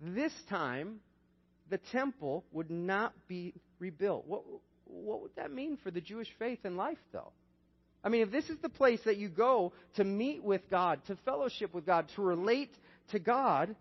This 0.00 0.32
time, 0.48 1.00
the 1.68 1.78
temple 1.92 2.44
would 2.50 2.70
not 2.70 3.12
be 3.28 3.52
rebuilt. 3.78 4.24
What, 4.26 4.42
what 4.86 5.20
would 5.20 5.36
that 5.36 5.52
mean 5.52 5.76
for 5.82 5.90
the 5.90 6.00
Jewish 6.00 6.28
faith 6.38 6.60
and 6.64 6.78
life, 6.78 6.96
though? 7.12 7.32
I 8.04 8.10
mean, 8.10 8.20
if 8.20 8.30
this 8.30 8.50
is 8.50 8.58
the 8.60 8.68
place 8.68 9.00
that 9.06 9.16
you 9.16 9.30
go 9.30 9.72
to 9.96 10.04
meet 10.04 10.44
with 10.44 10.68
God, 10.70 11.00
to 11.06 11.16
fellowship 11.24 11.72
with 11.72 11.86
God, 11.86 12.06
to 12.16 12.22
relate 12.22 12.70
to 13.12 13.18
God, 13.18 13.74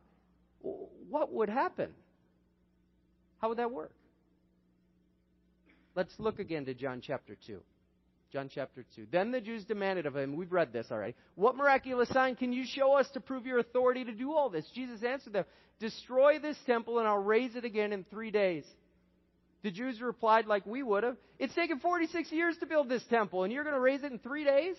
what 0.62 1.32
would 1.34 1.50
happen? 1.50 1.92
How 3.39 3.50
would 3.50 3.58
that 3.58 3.72
work? 3.72 3.92
Let's 5.94 6.13
look 6.18 6.39
again 6.39 6.65
to 6.65 6.74
John 6.74 7.01
chapter 7.06 7.36
2. 7.46 7.60
John 8.32 8.50
chapter 8.51 8.84
2. 8.96 9.08
Then 9.12 9.32
the 9.32 9.42
Jews 9.42 9.65
demanded 9.65 10.06
of 10.06 10.15
him, 10.15 10.36
we've 10.36 10.51
read 10.51 10.74
this 10.74 10.88
already, 10.89 11.13
what 11.36 11.56
miraculous 11.56 12.10
sign 12.10 12.36
can 12.36 12.51
you 12.51 12.63
show 12.65 12.94
us 12.94 13.08
to 13.13 13.20
prove 13.20 13.46
your 13.46 13.60
authority 13.60 14.06
to 14.06 14.13
do 14.13 14.34
all 14.34 14.50
this? 14.50 14.65
Jesus 14.74 15.03
answered 15.03 15.34
them, 15.34 15.46
Destroy 15.80 16.39
this 16.39 16.58
temple 16.65 16.98
and 17.00 17.08
I'll 17.08 17.18
raise 17.18 17.56
it 17.56 17.65
again 17.65 17.94
in 17.94 18.06
three 18.06 18.32
days. 18.32 18.63
The 19.63 19.72
Jews 19.72 20.01
replied 20.01 20.46
like 20.46 20.65
we 20.65 20.84
would 20.84 21.03
have, 21.03 21.17
It's 21.39 21.55
taken 21.55 21.79
46 21.79 22.32
years 22.32 22.55
to 22.60 22.65
build 22.65 22.89
this 22.89 23.03
temple 23.10 23.43
and 23.43 23.51
you're 23.51 23.63
going 23.63 23.75
to 23.75 23.79
raise 23.79 24.03
it 24.03 24.12
in 24.12 24.20
three 24.20 24.43
days? 24.43 24.75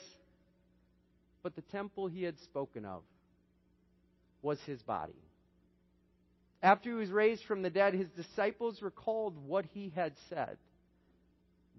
But 1.42 1.56
the 1.56 1.62
temple 1.62 2.06
he 2.06 2.22
had 2.22 2.38
spoken 2.40 2.84
of 2.84 3.02
was 4.42 4.60
his 4.66 4.82
body. 4.82 5.14
After 6.62 6.90
he 6.90 6.96
was 6.96 7.10
raised 7.10 7.44
from 7.44 7.62
the 7.62 7.70
dead, 7.70 7.94
his 7.94 8.08
disciples 8.10 8.80
recalled 8.80 9.36
what 9.46 9.66
he 9.66 9.92
had 9.94 10.12
said. 10.28 10.56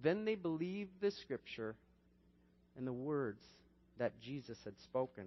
Then 0.04 0.26
they 0.26 0.36
believed 0.36 0.92
the 1.00 1.12
scripture 1.12 1.76
and 2.78 2.86
the 2.86 2.94
words 2.94 3.42
that 3.98 4.20
Jesus 4.20 4.58
had 4.64 4.74
spoken. 4.84 5.26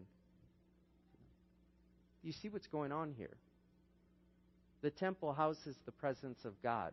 You 2.22 2.32
see 2.32 2.48
what's 2.48 2.66
going 2.66 2.92
on 2.92 3.14
here? 3.16 3.36
The 4.82 4.90
temple 4.90 5.32
houses 5.32 5.76
the 5.86 5.92
presence 5.92 6.38
of 6.44 6.60
God. 6.62 6.92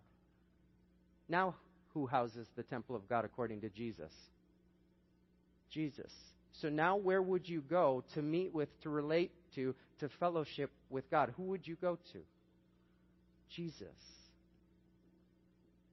Now, 1.28 1.56
who 1.94 2.06
houses 2.06 2.48
the 2.56 2.64
temple 2.64 2.96
of 2.96 3.08
God 3.08 3.26
according 3.26 3.62
to 3.62 3.70
Jesus? 3.70 4.12
Jesus. 5.72 6.12
So 6.62 6.70
now, 6.70 6.96
where 6.96 7.22
would 7.22 7.48
you 7.48 7.62
go 7.62 8.04
to 8.14 8.22
meet 8.22 8.54
with, 8.54 8.70
to 8.82 8.90
relate 8.90 9.32
to, 9.56 9.76
to 10.00 10.10
fellowship 10.20 10.72
with 10.90 11.10
God? 11.10 11.34
Who 11.38 11.44
would 11.44 11.68
you 11.68 11.76
go 11.76 11.98
to? 12.14 12.20
Jesus. 13.50 13.88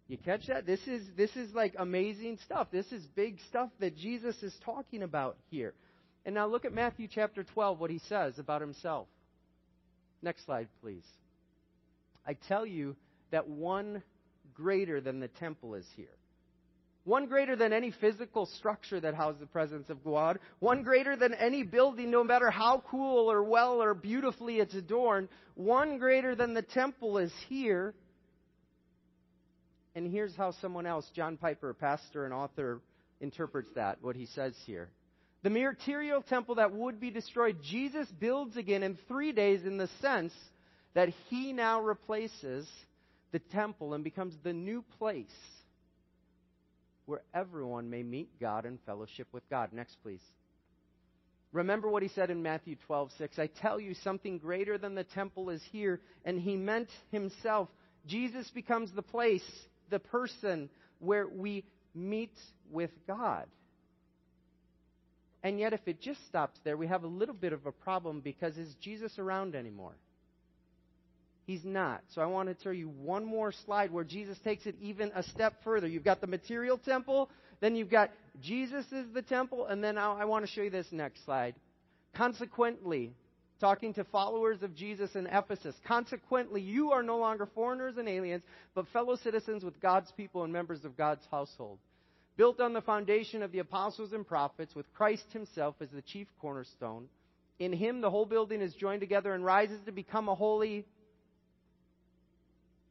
You 0.08 0.18
catch 0.18 0.46
that? 0.48 0.66
This 0.66 0.80
is 0.86 1.06
this 1.16 1.34
is 1.36 1.54
like 1.54 1.74
amazing 1.78 2.38
stuff. 2.44 2.68
This 2.70 2.90
is 2.92 3.02
big 3.14 3.38
stuff 3.48 3.70
that 3.80 3.96
Jesus 3.96 4.36
is 4.42 4.54
talking 4.64 5.02
about 5.02 5.36
here. 5.50 5.74
And 6.26 6.34
now 6.34 6.46
look 6.46 6.64
at 6.64 6.72
Matthew 6.72 7.08
chapter 7.10 7.42
12 7.42 7.80
what 7.80 7.90
he 7.90 8.00
says 8.08 8.38
about 8.38 8.60
himself. 8.60 9.08
Next 10.20 10.44
slide, 10.44 10.68
please. 10.80 11.04
I 12.26 12.34
tell 12.34 12.66
you 12.66 12.94
that 13.30 13.48
one 13.48 14.02
greater 14.54 15.00
than 15.00 15.20
the 15.20 15.28
temple 15.28 15.74
is 15.74 15.86
here. 15.96 16.06
One 17.04 17.26
greater 17.26 17.56
than 17.56 17.72
any 17.72 17.90
physical 17.90 18.46
structure 18.46 19.00
that 19.00 19.14
houses 19.14 19.40
the 19.40 19.46
presence 19.46 19.90
of 19.90 20.04
God. 20.04 20.38
One 20.60 20.84
greater 20.84 21.16
than 21.16 21.34
any 21.34 21.64
building, 21.64 22.12
no 22.12 22.22
matter 22.22 22.48
how 22.48 22.84
cool 22.88 23.30
or 23.30 23.42
well 23.42 23.82
or 23.82 23.92
beautifully 23.92 24.60
it's 24.60 24.74
adorned. 24.74 25.28
One 25.54 25.98
greater 25.98 26.36
than 26.36 26.54
the 26.54 26.62
temple 26.62 27.18
is 27.18 27.32
here. 27.48 27.94
And 29.96 30.10
here's 30.10 30.36
how 30.36 30.52
someone 30.52 30.86
else, 30.86 31.10
John 31.14 31.36
Piper, 31.36 31.74
pastor 31.74 32.24
and 32.24 32.32
author, 32.32 32.80
interprets 33.20 33.70
that, 33.74 33.98
what 34.00 34.14
he 34.14 34.26
says 34.26 34.54
here. 34.64 34.88
The 35.42 35.50
material 35.50 36.22
temple 36.22 36.54
that 36.56 36.72
would 36.72 37.00
be 37.00 37.10
destroyed, 37.10 37.58
Jesus 37.62 38.06
builds 38.20 38.56
again 38.56 38.84
in 38.84 38.96
three 39.08 39.32
days 39.32 39.64
in 39.64 39.76
the 39.76 39.88
sense 40.00 40.32
that 40.94 41.08
he 41.28 41.52
now 41.52 41.80
replaces 41.82 42.68
the 43.32 43.38
temple 43.38 43.94
and 43.94 44.04
becomes 44.04 44.34
the 44.42 44.52
new 44.52 44.84
place 44.98 45.26
where 47.06 47.22
everyone 47.34 47.90
may 47.90 48.02
meet 48.02 48.38
God 48.38 48.64
and 48.64 48.78
fellowship 48.86 49.26
with 49.32 49.48
God. 49.50 49.72
Next, 49.72 49.96
please. 50.02 50.22
Remember 51.52 51.88
what 51.88 52.02
he 52.02 52.08
said 52.08 52.30
in 52.30 52.42
Matthew 52.42 52.76
12:6. 52.88 53.38
I 53.38 53.46
tell 53.46 53.78
you, 53.78 53.94
something 53.94 54.38
greater 54.38 54.78
than 54.78 54.94
the 54.94 55.04
temple 55.04 55.50
is 55.50 55.62
here, 55.64 56.00
and 56.24 56.40
he 56.40 56.56
meant 56.56 56.88
himself. 57.10 57.68
Jesus 58.06 58.50
becomes 58.50 58.90
the 58.92 59.02
place, 59.02 59.44
the 59.90 59.98
person 59.98 60.70
where 60.98 61.28
we 61.28 61.64
meet 61.94 62.36
with 62.70 62.90
God. 63.06 63.46
And 65.42 65.58
yet, 65.58 65.72
if 65.72 65.86
it 65.86 66.00
just 66.00 66.24
stops 66.26 66.58
there, 66.64 66.76
we 66.76 66.86
have 66.86 67.02
a 67.02 67.08
little 67.08 67.34
bit 67.34 67.52
of 67.52 67.66
a 67.66 67.72
problem 67.72 68.20
because 68.20 68.56
is 68.56 68.74
Jesus 68.76 69.18
around 69.18 69.54
anymore? 69.54 69.96
He's 71.52 71.66
not. 71.66 72.00
So 72.14 72.22
I 72.22 72.24
want 72.24 72.48
to 72.48 72.64
show 72.64 72.70
you 72.70 72.88
one 72.88 73.26
more 73.26 73.52
slide 73.66 73.92
where 73.92 74.04
Jesus 74.04 74.38
takes 74.42 74.64
it 74.64 74.74
even 74.80 75.12
a 75.14 75.22
step 75.22 75.52
further. 75.62 75.86
You've 75.86 76.02
got 76.02 76.22
the 76.22 76.26
material 76.26 76.78
temple, 76.78 77.28
then 77.60 77.76
you've 77.76 77.90
got 77.90 78.10
Jesus 78.40 78.86
is 78.90 79.12
the 79.12 79.20
temple, 79.20 79.66
and 79.66 79.84
then 79.84 79.98
I 79.98 80.24
want 80.24 80.46
to 80.46 80.50
show 80.50 80.62
you 80.62 80.70
this 80.70 80.86
next 80.92 81.22
slide. 81.26 81.54
Consequently, 82.16 83.12
talking 83.60 83.92
to 83.92 84.04
followers 84.04 84.62
of 84.62 84.74
Jesus 84.74 85.14
in 85.14 85.26
Ephesus, 85.26 85.74
consequently, 85.86 86.62
you 86.62 86.92
are 86.92 87.02
no 87.02 87.18
longer 87.18 87.46
foreigners 87.54 87.98
and 87.98 88.08
aliens, 88.08 88.44
but 88.74 88.88
fellow 88.88 89.16
citizens 89.16 89.62
with 89.62 89.78
God's 89.78 90.10
people 90.12 90.44
and 90.44 90.54
members 90.54 90.86
of 90.86 90.96
God's 90.96 91.26
household. 91.30 91.80
Built 92.38 92.62
on 92.62 92.72
the 92.72 92.80
foundation 92.80 93.42
of 93.42 93.52
the 93.52 93.58
apostles 93.58 94.14
and 94.14 94.26
prophets, 94.26 94.74
with 94.74 94.90
Christ 94.94 95.26
himself 95.34 95.74
as 95.82 95.90
the 95.90 96.00
chief 96.00 96.28
cornerstone 96.40 97.08
In 97.58 97.74
him, 97.74 98.00
the 98.00 98.08
whole 98.08 98.24
building 98.24 98.62
is 98.62 98.72
joined 98.72 99.02
together 99.02 99.34
and 99.34 99.44
rises 99.44 99.80
to 99.84 99.92
become 99.92 100.30
a 100.30 100.34
holy 100.34 100.86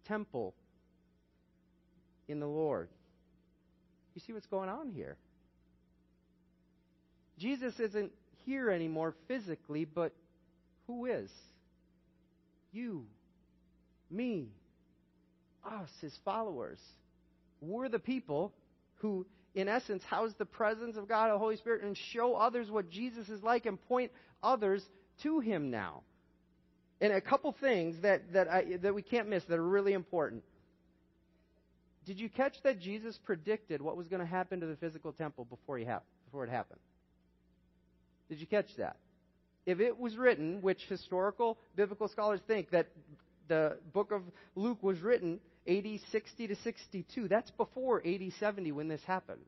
temple 0.08 0.54
in 2.28 2.40
the 2.40 2.48
Lord. 2.48 2.90
You 4.14 4.22
see 4.26 4.34
what's 4.34 4.48
going 4.48 4.70
on 4.70 4.90
here? 4.90 5.18
Jesus 7.38 7.80
isn't 7.80 8.12
here 8.46 8.70
anymore 8.70 9.16
physically, 9.28 9.86
but 9.86 10.14
who 10.88 11.06
is? 11.06 11.30
You, 12.72 13.06
me, 14.10 14.50
us, 15.66 15.90
his 16.02 16.18
followers. 16.24 16.80
We're 17.62 17.90
the 17.90 18.00
people 18.00 18.54
who, 18.96 19.26
in 19.56 19.68
essence, 19.68 20.04
house 20.04 20.32
the 20.38 20.46
presence 20.46 20.98
of 20.98 21.08
God, 21.08 21.32
the 21.32 21.38
Holy 21.38 21.58
Spirit, 21.58 21.84
and 21.84 21.98
show 22.14 22.36
others 22.36 22.70
what 22.70 22.90
Jesus 22.90 23.30
is 23.30 23.42
like 23.44 23.66
and 23.66 23.82
point 23.88 24.12
others 24.44 24.84
to 25.24 25.40
him 25.40 25.72
now. 25.72 26.04
And 27.02 27.12
a 27.12 27.20
couple 27.20 27.54
things 27.60 27.96
that, 28.04 28.32
that, 28.34 28.48
I, 28.48 28.78
that 28.84 28.94
we 28.94 29.02
can't 29.02 29.28
miss 29.28 29.44
that 29.46 29.58
are 29.58 29.68
really 29.68 29.94
important. 29.94 30.44
Did 32.06 32.20
you 32.20 32.30
catch 32.30 32.54
that 32.64 32.80
Jesus 32.80 33.20
predicted 33.26 33.82
what 33.82 33.98
was 33.98 34.08
going 34.08 34.22
to 34.22 34.26
happen 34.26 34.60
to 34.60 34.68
the 34.68 34.76
physical 34.76 35.12
temple 35.12 35.46
before, 35.46 35.80
he 35.80 35.86
ha- 35.86 36.02
before 36.26 36.44
it 36.44 36.50
happened? 36.50 36.80
Did 38.30 38.40
you 38.40 38.46
catch 38.48 38.68
that? 38.78 38.98
If 39.66 39.80
it 39.80 40.00
was 40.00 40.16
written, 40.16 40.62
which 40.62 40.80
historical 40.90 41.58
biblical 41.76 42.08
scholars 42.08 42.40
think 42.48 42.70
that 42.72 42.88
the 43.48 43.78
book 43.94 44.12
of 44.12 44.22
Luke 44.56 44.82
was 44.82 45.00
written 45.00 45.40
AD 45.68 45.86
60 46.12 46.48
to 46.48 46.56
62, 46.56 47.28
that's 47.28 47.52
before 47.52 48.02
AD 48.06 48.22
70 48.40 48.72
when 48.72 48.88
this 48.88 49.02
happened. 49.06 49.42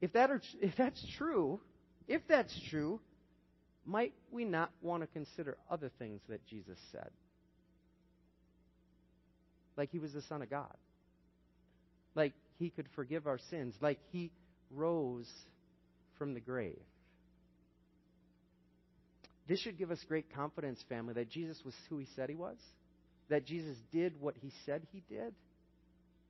If, 0.00 0.12
that 0.14 0.30
are, 0.30 0.40
if 0.60 0.74
that's 0.76 1.04
true, 1.16 1.60
if 2.08 2.22
that's 2.28 2.58
true, 2.70 3.00
might 3.86 4.12
we 4.30 4.44
not 4.44 4.70
want 4.80 5.02
to 5.02 5.06
consider 5.08 5.56
other 5.70 5.90
things 5.98 6.20
that 6.28 6.46
Jesus 6.46 6.78
said? 6.92 7.10
Like 9.76 9.90
he 9.90 9.98
was 9.98 10.12
the 10.12 10.22
Son 10.22 10.42
of 10.42 10.50
God. 10.50 10.76
Like 12.14 12.32
he 12.58 12.70
could 12.70 12.86
forgive 12.94 13.26
our 13.26 13.38
sins. 13.50 13.74
Like 13.80 13.98
he 14.10 14.30
rose 14.70 15.28
from 16.18 16.34
the 16.34 16.40
grave. 16.40 16.78
This 19.48 19.60
should 19.60 19.78
give 19.78 19.90
us 19.90 19.98
great 20.06 20.32
confidence, 20.34 20.82
family, 20.88 21.14
that 21.14 21.28
Jesus 21.28 21.60
was 21.64 21.74
who 21.88 21.98
he 21.98 22.06
said 22.14 22.28
he 22.28 22.36
was, 22.36 22.56
that 23.28 23.44
Jesus 23.44 23.76
did 23.90 24.20
what 24.20 24.36
he 24.40 24.52
said 24.64 24.86
he 24.92 25.02
did. 25.08 25.34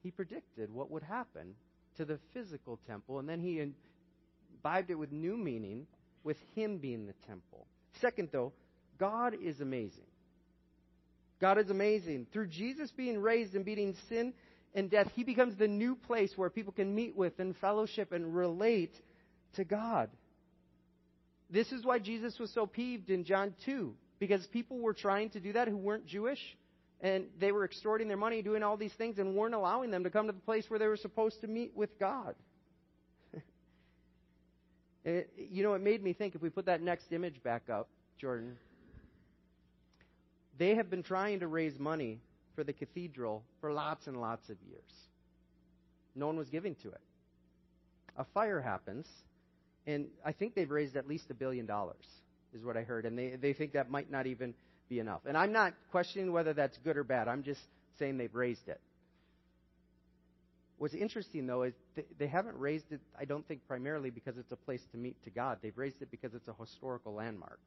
He 0.02 0.10
predicted 0.10 0.72
what 0.72 0.90
would 0.90 1.02
happen 1.02 1.54
to 1.98 2.04
the 2.04 2.18
physical 2.32 2.80
temple, 2.86 3.18
and 3.18 3.28
then 3.28 3.40
he 3.40 3.60
imbibed 3.60 4.90
it 4.90 4.94
with 4.94 5.12
new 5.12 5.36
meaning 5.36 5.86
with 6.24 6.36
him 6.54 6.78
being 6.78 7.06
the 7.06 7.14
temple. 7.26 7.66
Second, 8.00 8.28
though, 8.32 8.52
God 8.98 9.34
is 9.40 9.60
amazing. 9.60 10.06
God 11.40 11.58
is 11.58 11.70
amazing. 11.70 12.26
Through 12.32 12.48
Jesus 12.48 12.90
being 12.96 13.18
raised 13.18 13.54
and 13.54 13.64
beating 13.64 13.96
sin 14.08 14.32
and 14.74 14.90
death, 14.90 15.08
he 15.14 15.24
becomes 15.24 15.56
the 15.58 15.68
new 15.68 15.96
place 15.96 16.32
where 16.36 16.50
people 16.50 16.72
can 16.72 16.94
meet 16.94 17.16
with 17.16 17.38
and 17.38 17.56
fellowship 17.56 18.12
and 18.12 18.34
relate 18.34 18.94
to 19.54 19.64
God. 19.64 20.08
This 21.50 21.70
is 21.72 21.84
why 21.84 21.98
Jesus 21.98 22.38
was 22.38 22.50
so 22.54 22.66
peeved 22.66 23.10
in 23.10 23.24
John 23.24 23.54
2, 23.66 23.94
because 24.18 24.46
people 24.46 24.78
were 24.78 24.94
trying 24.94 25.30
to 25.30 25.40
do 25.40 25.52
that 25.52 25.68
who 25.68 25.76
weren't 25.76 26.06
Jewish, 26.06 26.38
and 27.00 27.26
they 27.40 27.52
were 27.52 27.64
extorting 27.64 28.08
their 28.08 28.16
money, 28.16 28.40
doing 28.40 28.62
all 28.62 28.76
these 28.76 28.94
things, 28.94 29.18
and 29.18 29.34
weren't 29.34 29.54
allowing 29.54 29.90
them 29.90 30.04
to 30.04 30.10
come 30.10 30.28
to 30.28 30.32
the 30.32 30.40
place 30.40 30.64
where 30.68 30.78
they 30.78 30.86
were 30.86 30.96
supposed 30.96 31.40
to 31.42 31.48
meet 31.48 31.76
with 31.76 31.98
God. 31.98 32.34
It, 35.04 35.32
you 35.36 35.62
know, 35.62 35.74
it 35.74 35.82
made 35.82 36.02
me 36.02 36.12
think 36.12 36.34
if 36.34 36.42
we 36.42 36.50
put 36.50 36.66
that 36.66 36.82
next 36.82 37.12
image 37.12 37.42
back 37.42 37.68
up, 37.70 37.88
Jordan, 38.18 38.56
they 40.58 40.74
have 40.74 40.90
been 40.90 41.02
trying 41.02 41.40
to 41.40 41.46
raise 41.46 41.78
money 41.78 42.20
for 42.54 42.64
the 42.64 42.72
cathedral 42.72 43.42
for 43.60 43.72
lots 43.72 44.06
and 44.06 44.20
lots 44.20 44.48
of 44.48 44.56
years. 44.68 44.92
No 46.14 46.26
one 46.26 46.36
was 46.36 46.48
giving 46.50 46.74
to 46.76 46.88
it. 46.88 47.00
A 48.16 48.24
fire 48.34 48.60
happens 48.60 49.06
and 49.86 50.06
I 50.24 50.32
think 50.32 50.54
they've 50.54 50.70
raised 50.70 50.96
at 50.96 51.08
least 51.08 51.30
a 51.30 51.34
billion 51.34 51.66
dollars, 51.66 52.06
is 52.54 52.64
what 52.64 52.76
I 52.76 52.82
heard. 52.82 53.04
And 53.04 53.18
they, 53.18 53.36
they 53.40 53.52
think 53.52 53.72
that 53.72 53.90
might 53.90 54.10
not 54.10 54.26
even 54.26 54.54
be 54.88 55.00
enough. 55.00 55.22
And 55.26 55.36
I'm 55.36 55.52
not 55.52 55.74
questioning 55.90 56.32
whether 56.32 56.52
that's 56.52 56.78
good 56.78 56.96
or 56.96 57.04
bad. 57.04 57.28
I'm 57.28 57.42
just 57.42 57.60
saying 57.98 58.18
they've 58.18 58.34
raised 58.34 58.68
it. 58.68 58.80
What's 60.82 60.94
interesting, 60.94 61.46
though, 61.46 61.62
is 61.62 61.74
they 62.18 62.26
haven't 62.26 62.58
raised 62.58 62.90
it, 62.90 63.00
I 63.16 63.24
don't 63.24 63.46
think, 63.46 63.60
primarily 63.68 64.10
because 64.10 64.36
it's 64.36 64.50
a 64.50 64.56
place 64.56 64.80
to 64.90 64.98
meet 64.98 65.14
to 65.22 65.30
God. 65.30 65.58
They've 65.62 65.78
raised 65.78 66.02
it 66.02 66.10
because 66.10 66.34
it's 66.34 66.48
a 66.48 66.54
historical 66.58 67.14
landmark 67.14 67.60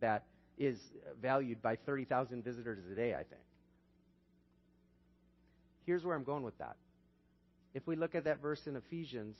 that 0.00 0.24
is 0.58 0.76
valued 1.20 1.62
by 1.62 1.76
30,000 1.76 2.42
visitors 2.42 2.80
a 2.90 2.96
day, 2.96 3.14
I 3.14 3.22
think. 3.22 3.44
Here's 5.86 6.04
where 6.04 6.16
I'm 6.16 6.24
going 6.24 6.42
with 6.42 6.58
that. 6.58 6.74
If 7.74 7.86
we 7.86 7.94
look 7.94 8.16
at 8.16 8.24
that 8.24 8.42
verse 8.42 8.66
in 8.66 8.74
Ephesians, 8.74 9.36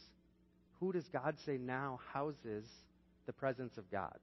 who 0.79 0.93
does 0.93 1.09
God 1.13 1.35
say 1.45 1.59
now 1.59 1.99
houses 2.13 2.65
the 3.27 3.33
presence 3.33 3.79
of 3.79 3.91
God? 3.91 4.17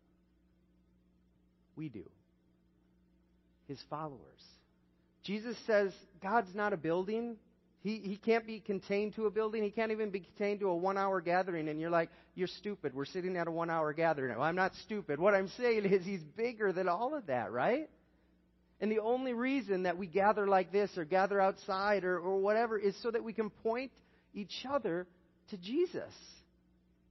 We 1.75 1.89
do. 1.89 2.09
His 3.67 3.83
followers. 3.89 4.41
Jesus 5.25 5.57
says 5.67 5.91
God's 6.23 6.55
not 6.55 6.71
a 6.71 6.77
building. 6.77 7.35
He, 7.81 7.97
he 7.97 8.17
can't 8.17 8.45
be 8.45 8.59
contained 8.59 9.15
to 9.15 9.25
a 9.25 9.31
building. 9.31 9.63
He 9.63 9.71
can't 9.71 9.91
even 9.91 10.09
be 10.09 10.19
contained 10.19 10.59
to 10.59 10.67
a 10.67 10.75
one 10.75 10.97
hour 10.97 11.21
gathering. 11.21 11.69
And 11.69 11.79
you're 11.79 11.89
like, 11.89 12.09
you're 12.35 12.47
stupid. 12.47 12.93
We're 12.93 13.05
sitting 13.05 13.37
at 13.37 13.47
a 13.47 13.51
one 13.51 13.69
hour 13.69 13.93
gathering. 13.93 14.35
Well, 14.37 14.45
I'm 14.45 14.55
not 14.55 14.73
stupid. 14.83 15.19
What 15.19 15.33
I'm 15.33 15.47
saying 15.57 15.85
is 15.85 16.05
he's 16.05 16.23
bigger 16.35 16.73
than 16.73 16.89
all 16.89 17.15
of 17.15 17.27
that, 17.27 17.51
right? 17.51 17.89
And 18.81 18.91
the 18.91 18.99
only 18.99 19.33
reason 19.33 19.83
that 19.83 19.97
we 19.97 20.07
gather 20.07 20.47
like 20.47 20.71
this 20.71 20.89
or 20.97 21.05
gather 21.05 21.39
outside 21.39 22.03
or, 22.03 22.19
or 22.19 22.39
whatever 22.39 22.77
is 22.77 22.95
so 23.01 23.11
that 23.11 23.23
we 23.23 23.33
can 23.33 23.49
point 23.49 23.91
each 24.33 24.65
other 24.69 25.07
to 25.49 25.57
Jesus 25.57 26.13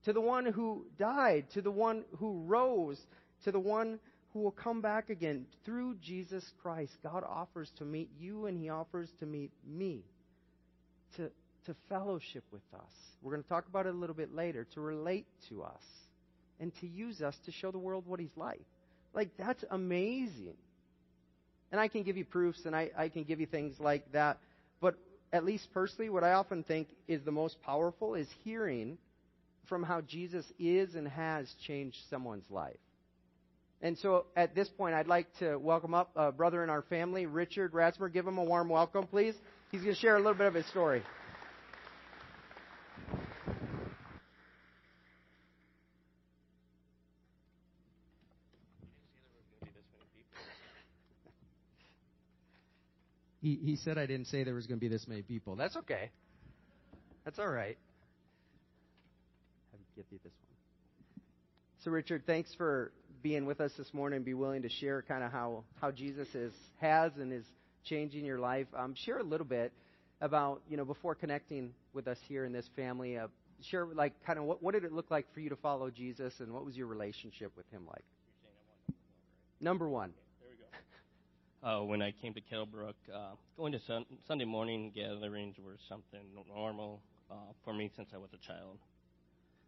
to 0.05 0.13
the 0.13 0.21
one 0.21 0.45
who 0.45 0.85
died, 0.97 1.45
to 1.53 1.61
the 1.61 1.71
one 1.71 2.03
who 2.17 2.41
rose, 2.45 2.99
to 3.43 3.51
the 3.51 3.59
one 3.59 3.99
who 4.33 4.39
will 4.39 4.51
come 4.51 4.81
back 4.81 5.09
again. 5.09 5.45
Through 5.65 5.95
Jesus 5.95 6.43
Christ, 6.61 6.91
God 7.03 7.23
offers 7.27 7.69
to 7.77 7.85
meet 7.85 8.09
you 8.19 8.45
and 8.45 8.57
He 8.57 8.69
offers 8.69 9.09
to 9.19 9.25
meet 9.25 9.51
me, 9.67 10.03
to, 11.17 11.29
to 11.65 11.75
fellowship 11.87 12.43
with 12.51 12.61
us. 12.73 12.91
We're 13.21 13.31
going 13.31 13.43
to 13.43 13.49
talk 13.49 13.67
about 13.67 13.85
it 13.85 13.93
a 13.93 13.97
little 13.97 14.15
bit 14.15 14.33
later, 14.33 14.65
to 14.73 14.81
relate 14.81 15.25
to 15.49 15.63
us, 15.63 15.83
and 16.59 16.71
to 16.81 16.87
use 16.87 17.21
us 17.21 17.35
to 17.45 17.51
show 17.51 17.71
the 17.71 17.77
world 17.77 18.05
what 18.07 18.19
He's 18.19 18.35
like. 18.35 18.61
Like, 19.13 19.29
that's 19.37 19.63
amazing. 19.71 20.57
And 21.71 21.79
I 21.79 21.87
can 21.87 22.03
give 22.03 22.17
you 22.17 22.25
proofs 22.25 22.65
and 22.65 22.75
I, 22.75 22.89
I 22.97 23.09
can 23.09 23.23
give 23.23 23.39
you 23.39 23.45
things 23.45 23.79
like 23.79 24.11
that. 24.13 24.39
But 24.81 24.95
at 25.31 25.45
least 25.45 25.67
personally, 25.73 26.09
what 26.09 26.23
I 26.23 26.33
often 26.33 26.63
think 26.63 26.87
is 27.07 27.21
the 27.23 27.31
most 27.31 27.61
powerful 27.61 28.15
is 28.15 28.27
hearing 28.43 28.97
from 29.67 29.83
how 29.83 30.01
Jesus 30.01 30.45
is 30.57 30.95
and 30.95 31.07
has 31.07 31.47
changed 31.67 31.97
someone's 32.09 32.49
life. 32.49 32.79
And 33.81 33.97
so 33.97 34.25
at 34.35 34.55
this 34.55 34.67
point, 34.67 34.95
I'd 34.95 35.07
like 35.07 35.27
to 35.39 35.57
welcome 35.57 35.93
up 35.93 36.11
a 36.15 36.31
brother 36.31 36.63
in 36.63 36.69
our 36.69 36.81
family, 36.81 37.27
Richard 37.27 37.71
Ratzmer. 37.71 38.11
Give 38.11 38.27
him 38.27 38.37
a 38.37 38.43
warm 38.43 38.67
welcome, 38.67 39.07
please. 39.07 39.35
He's 39.71 39.81
going 39.81 39.93
to 39.93 39.99
share 39.99 40.15
a 40.15 40.19
little 40.19 40.33
bit 40.33 40.47
of 40.47 40.53
his 40.53 40.65
story. 40.67 41.03
He, 53.41 53.55
he 53.63 53.75
said 53.77 53.97
I 53.97 54.05
didn't 54.05 54.27
say 54.27 54.43
there 54.43 54.53
was 54.53 54.67
going 54.67 54.79
to 54.79 54.81
be 54.81 54.89
this 54.89 55.07
many 55.07 55.21
people. 55.21 55.55
That's 55.55 55.77
okay. 55.77 56.11
That's 57.23 57.39
all 57.39 57.47
right 57.47 57.77
get 59.99 60.05
you 60.11 60.19
this 60.23 60.31
one. 60.31 61.23
So, 61.83 61.91
Richard, 61.91 62.23
thanks 62.25 62.53
for 62.55 62.93
being 63.21 63.45
with 63.45 63.59
us 63.59 63.71
this 63.77 63.93
morning 63.93 64.17
and 64.17 64.25
be 64.25 64.33
willing 64.33 64.61
to 64.61 64.69
share 64.69 65.01
kind 65.01 65.25
of 65.25 65.31
how, 65.31 65.65
how 65.81 65.91
Jesus 65.91 66.27
is, 66.33 66.53
has 66.79 67.11
and 67.17 67.33
is 67.33 67.43
changing 67.83 68.25
your 68.25 68.39
life. 68.39 68.67
Um, 68.77 68.93
share 68.95 69.19
a 69.19 69.23
little 69.23 69.45
bit 69.45 69.71
about, 70.21 70.61
you 70.69 70.77
know, 70.77 70.85
before 70.85 71.15
connecting 71.15 71.73
with 71.93 72.07
us 72.07 72.17
here 72.27 72.45
in 72.45 72.51
this 72.51 72.69
family, 72.75 73.17
uh, 73.17 73.27
share 73.61 73.85
like 73.85 74.13
kind 74.25 74.39
of 74.39 74.45
what, 74.45 74.61
what 74.61 74.73
did 74.73 74.83
it 74.83 74.91
look 74.91 75.11
like 75.11 75.25
for 75.33 75.39
you 75.39 75.49
to 75.49 75.55
follow 75.55 75.89
Jesus 75.89 76.33
and 76.39 76.51
what 76.53 76.65
was 76.65 76.75
your 76.75 76.87
relationship 76.87 77.51
with 77.55 77.69
him 77.71 77.85
like? 77.87 78.03
Number 79.61 79.89
one. 79.89 80.13
there 80.39 80.49
we 80.49 80.55
go. 80.55 80.65
Uh, 81.61 81.83
when 81.83 82.01
I 82.01 82.13
came 82.21 82.33
to 82.33 82.39
Kettlebrook, 82.39 82.93
uh, 83.13 83.31
going 83.57 83.73
to 83.73 83.81
sun- 83.81 84.05
Sunday 84.25 84.45
morning 84.45 84.93
gatherings 84.95 85.57
were 85.59 85.75
something 85.89 86.21
normal 86.47 87.01
uh, 87.29 87.35
for 87.65 87.73
me 87.73 87.91
since 87.97 88.09
I 88.13 88.17
was 88.17 88.29
a 88.33 88.47
child. 88.47 88.77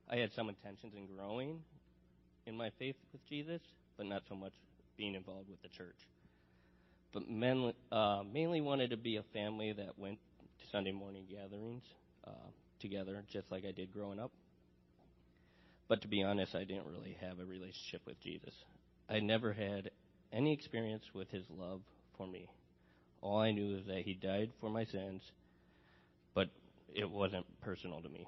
I 0.09 0.15
had 0.15 0.31
some 0.33 0.47
intentions 0.47 0.93
in 0.95 1.05
growing 1.05 1.59
in 2.45 2.55
my 2.55 2.71
faith 2.79 2.95
with 3.11 3.25
Jesus, 3.27 3.61
but 3.97 4.05
not 4.05 4.23
so 4.29 4.35
much 4.35 4.53
being 4.97 5.15
involved 5.15 5.49
with 5.49 5.61
the 5.61 5.67
church. 5.67 6.07
But 7.13 7.29
men, 7.29 7.73
uh, 7.91 8.23
mainly 8.31 8.61
wanted 8.61 8.91
to 8.91 8.97
be 8.97 9.17
a 9.17 9.23
family 9.33 9.73
that 9.73 9.99
went 9.99 10.17
to 10.59 10.67
Sunday 10.71 10.91
morning 10.91 11.25
gatherings 11.29 11.83
uh, 12.25 12.49
together, 12.79 13.23
just 13.27 13.51
like 13.51 13.65
I 13.65 13.71
did 13.71 13.91
growing 13.91 14.19
up. 14.19 14.31
But 15.87 16.01
to 16.03 16.07
be 16.07 16.23
honest, 16.23 16.55
I 16.55 16.63
didn't 16.63 16.87
really 16.87 17.17
have 17.19 17.39
a 17.39 17.45
relationship 17.45 18.01
with 18.05 18.19
Jesus. 18.21 18.53
I 19.09 19.19
never 19.19 19.51
had 19.51 19.91
any 20.31 20.53
experience 20.53 21.03
with 21.13 21.29
his 21.29 21.43
love 21.49 21.81
for 22.15 22.25
me. 22.25 22.47
All 23.21 23.39
I 23.39 23.51
knew 23.51 23.75
is 23.77 23.85
that 23.87 24.03
he 24.03 24.13
died 24.13 24.51
for 24.61 24.69
my 24.69 24.85
sins, 24.85 25.21
but 26.33 26.49
it 26.93 27.09
wasn't 27.09 27.45
personal 27.61 28.01
to 28.01 28.09
me. 28.09 28.25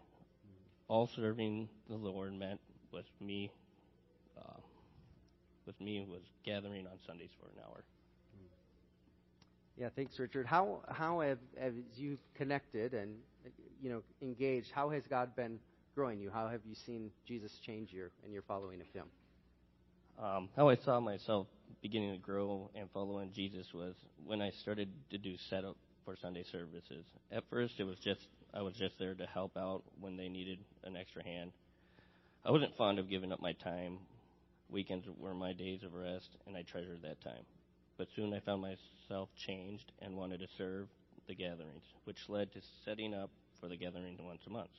All 0.90 1.08
serving 1.08 1.70
the 1.88 1.96
Lord 1.96 2.34
meant 2.38 2.60
was 2.92 3.06
me, 3.22 3.50
uh, 4.38 4.60
with 5.66 5.80
me 5.80 6.06
was 6.08 6.22
gathering 6.46 6.86
on 6.86 7.00
Sundays 7.08 7.32
for 7.40 7.48
an 7.48 7.64
hour. 7.66 7.84
Yeah, 9.78 9.90
thanks, 9.96 10.20
Richard. 10.20 10.46
How 10.46 10.82
how 10.88 11.22
have 11.22 11.40
as 11.60 11.74
you 11.96 12.18
connected 12.36 12.94
and 12.94 13.16
you 13.82 13.90
know 13.90 14.04
engaged? 14.22 14.72
How 14.72 14.90
has 14.90 15.04
God 15.08 15.36
been 15.36 15.60
growing 15.96 16.20
you? 16.20 16.30
How 16.32 16.48
have 16.48 16.62
you 16.66 16.76
seen 16.76 17.12
Jesus 17.28 17.52
change 17.66 17.92
you 17.92 18.10
and 18.24 18.32
your 18.32 18.44
following 18.44 18.82
of 18.82 18.88
Him? 18.94 19.06
Um, 20.22 20.50
how 20.56 20.70
I 20.70 20.76
saw 20.76 21.00
myself 21.00 21.48
beginning 21.82 22.12
to 22.12 22.20
grow 22.20 22.70
and 22.76 22.88
following 22.94 23.32
Jesus 23.34 23.66
was 23.74 23.96
when 24.26 24.42
I 24.42 24.52
started 24.52 24.90
to 25.10 25.18
do 25.18 25.36
setup 25.50 25.76
for 26.06 26.16
Sunday 26.22 26.44
services. 26.52 27.06
At 27.32 27.44
first, 27.50 27.74
it 27.80 27.84
was 27.84 27.98
just 27.98 28.28
I 28.54 28.62
was 28.62 28.76
just 28.76 29.00
there 29.00 29.16
to 29.16 29.26
help 29.26 29.58
out 29.58 29.84
when 30.00 30.18
they 30.18 30.30
needed 30.30 30.60
an 30.84 30.96
extra 30.96 31.24
hand. 31.24 31.52
I 32.46 32.52
wasn't 32.52 32.76
fond 32.78 33.00
of 33.00 33.10
giving 33.10 33.32
up 33.32 33.42
my 33.42 33.54
time. 33.54 33.98
Weekends 34.70 35.08
were 35.18 35.34
my 35.34 35.54
days 35.54 35.82
of 35.84 35.94
rest, 35.94 36.30
and 36.46 36.56
I 36.56 36.62
treasured 36.62 37.02
that 37.04 37.22
time. 37.22 37.44
But 37.98 38.08
soon 38.16 38.34
I 38.34 38.40
found 38.40 38.62
myself 38.62 39.30
changed 39.48 39.92
and 40.02 40.18
wanted 40.18 40.40
to 40.40 40.48
serve 40.58 40.88
the 41.28 41.36
gatherings, 41.36 41.84
which 42.06 42.18
led 42.28 42.52
to 42.54 42.62
setting 42.86 43.14
up 43.14 43.30
for 43.60 43.68
the 43.70 43.78
gathering 43.78 44.18
once 44.20 44.42
a 44.48 44.50
month. 44.50 44.72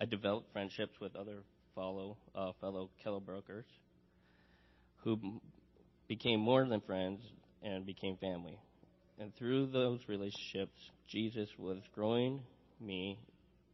I 0.00 0.04
developed 0.04 0.52
friendships 0.52 1.00
with 1.00 1.16
other 1.16 1.42
follow, 1.74 2.16
uh, 2.34 2.52
fellow 2.60 2.90
Kettlebrookers 3.04 3.64
who 5.04 5.18
m- 5.22 5.40
became 6.08 6.40
more 6.40 6.66
than 6.66 6.80
friends 6.80 7.20
and 7.62 7.86
became 7.86 8.16
family. 8.16 8.58
And 9.18 9.34
through 9.36 9.66
those 9.66 10.00
relationships, 10.08 10.76
Jesus 11.08 11.48
was 11.58 11.78
growing 11.94 12.40
me 12.80 13.18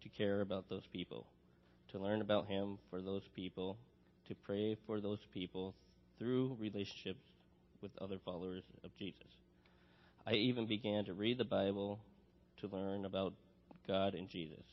to 0.02 0.08
care 0.10 0.40
about 0.40 0.68
those 0.68 0.86
people, 0.92 1.26
to 1.92 1.98
learn 1.98 2.20
about 2.20 2.46
Him 2.46 2.78
for 2.90 3.00
those 3.00 3.26
people, 3.34 3.78
to 4.28 4.34
pray 4.34 4.76
for 4.86 5.00
those 5.00 5.20
people 5.32 5.74
through 6.18 6.56
relationships 6.60 7.24
with 7.82 7.90
other 8.00 8.18
followers 8.24 8.62
of 8.84 8.90
Jesus. 8.98 9.16
I 10.26 10.34
even 10.34 10.66
began 10.66 11.04
to 11.06 11.14
read 11.14 11.38
the 11.38 11.44
Bible 11.44 11.98
to 12.60 12.68
learn 12.68 13.04
about 13.04 13.32
God 13.88 14.14
and 14.14 14.28
Jesus. 14.28 14.64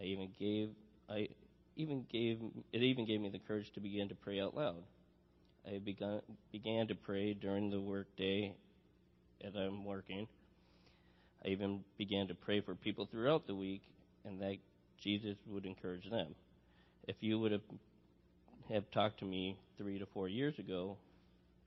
I 0.00 0.04
even 0.04 0.28
gave 0.38 0.70
I 1.08 1.28
even 1.76 2.06
gave 2.10 2.40
it 2.72 2.82
even 2.82 3.04
gave 3.06 3.20
me 3.20 3.28
the 3.28 3.38
courage 3.38 3.70
to 3.74 3.80
begin 3.80 4.08
to 4.08 4.14
pray 4.14 4.40
out 4.40 4.56
loud. 4.56 4.82
I 5.66 5.78
began 5.78 6.20
began 6.52 6.88
to 6.88 6.94
pray 6.94 7.34
during 7.34 7.70
the 7.70 7.80
workday 7.80 8.54
as 9.44 9.54
I'm 9.56 9.84
working. 9.84 10.28
I 11.44 11.48
even 11.48 11.84
began 11.98 12.28
to 12.28 12.34
pray 12.34 12.60
for 12.60 12.74
people 12.74 13.06
throughout 13.10 13.46
the 13.46 13.54
week 13.54 13.82
and 14.24 14.40
that 14.40 14.56
Jesus 15.02 15.36
would 15.46 15.66
encourage 15.66 16.08
them. 16.10 16.34
If 17.06 17.16
you 17.20 17.38
would 17.38 17.52
have 17.52 17.60
have 18.72 18.90
talked 18.92 19.18
to 19.18 19.26
me 19.26 19.58
3 19.76 19.98
to 19.98 20.06
4 20.06 20.28
years 20.28 20.58
ago, 20.58 20.96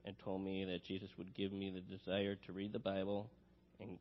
and 0.08 0.18
told 0.24 0.42
me 0.42 0.64
that 0.64 0.84
Jesus 0.84 1.10
would 1.18 1.34
give 1.34 1.52
me 1.52 1.70
the 1.70 1.96
desire 1.96 2.34
to 2.46 2.52
read 2.52 2.72
the 2.72 2.78
Bible 2.78 3.28
and 3.78 3.98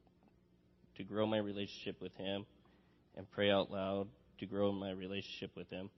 to 0.96 1.04
grow 1.04 1.28
my 1.28 1.38
relationship 1.38 2.02
with 2.02 2.16
Him 2.16 2.46
and 3.18 3.30
pray 3.30 3.52
out 3.52 3.70
loud 3.70 4.08
to 4.40 4.46
grow 4.46 4.72
my 4.72 4.92
relationship 4.92 5.52
with 5.58 5.70
Him, 5.70 5.90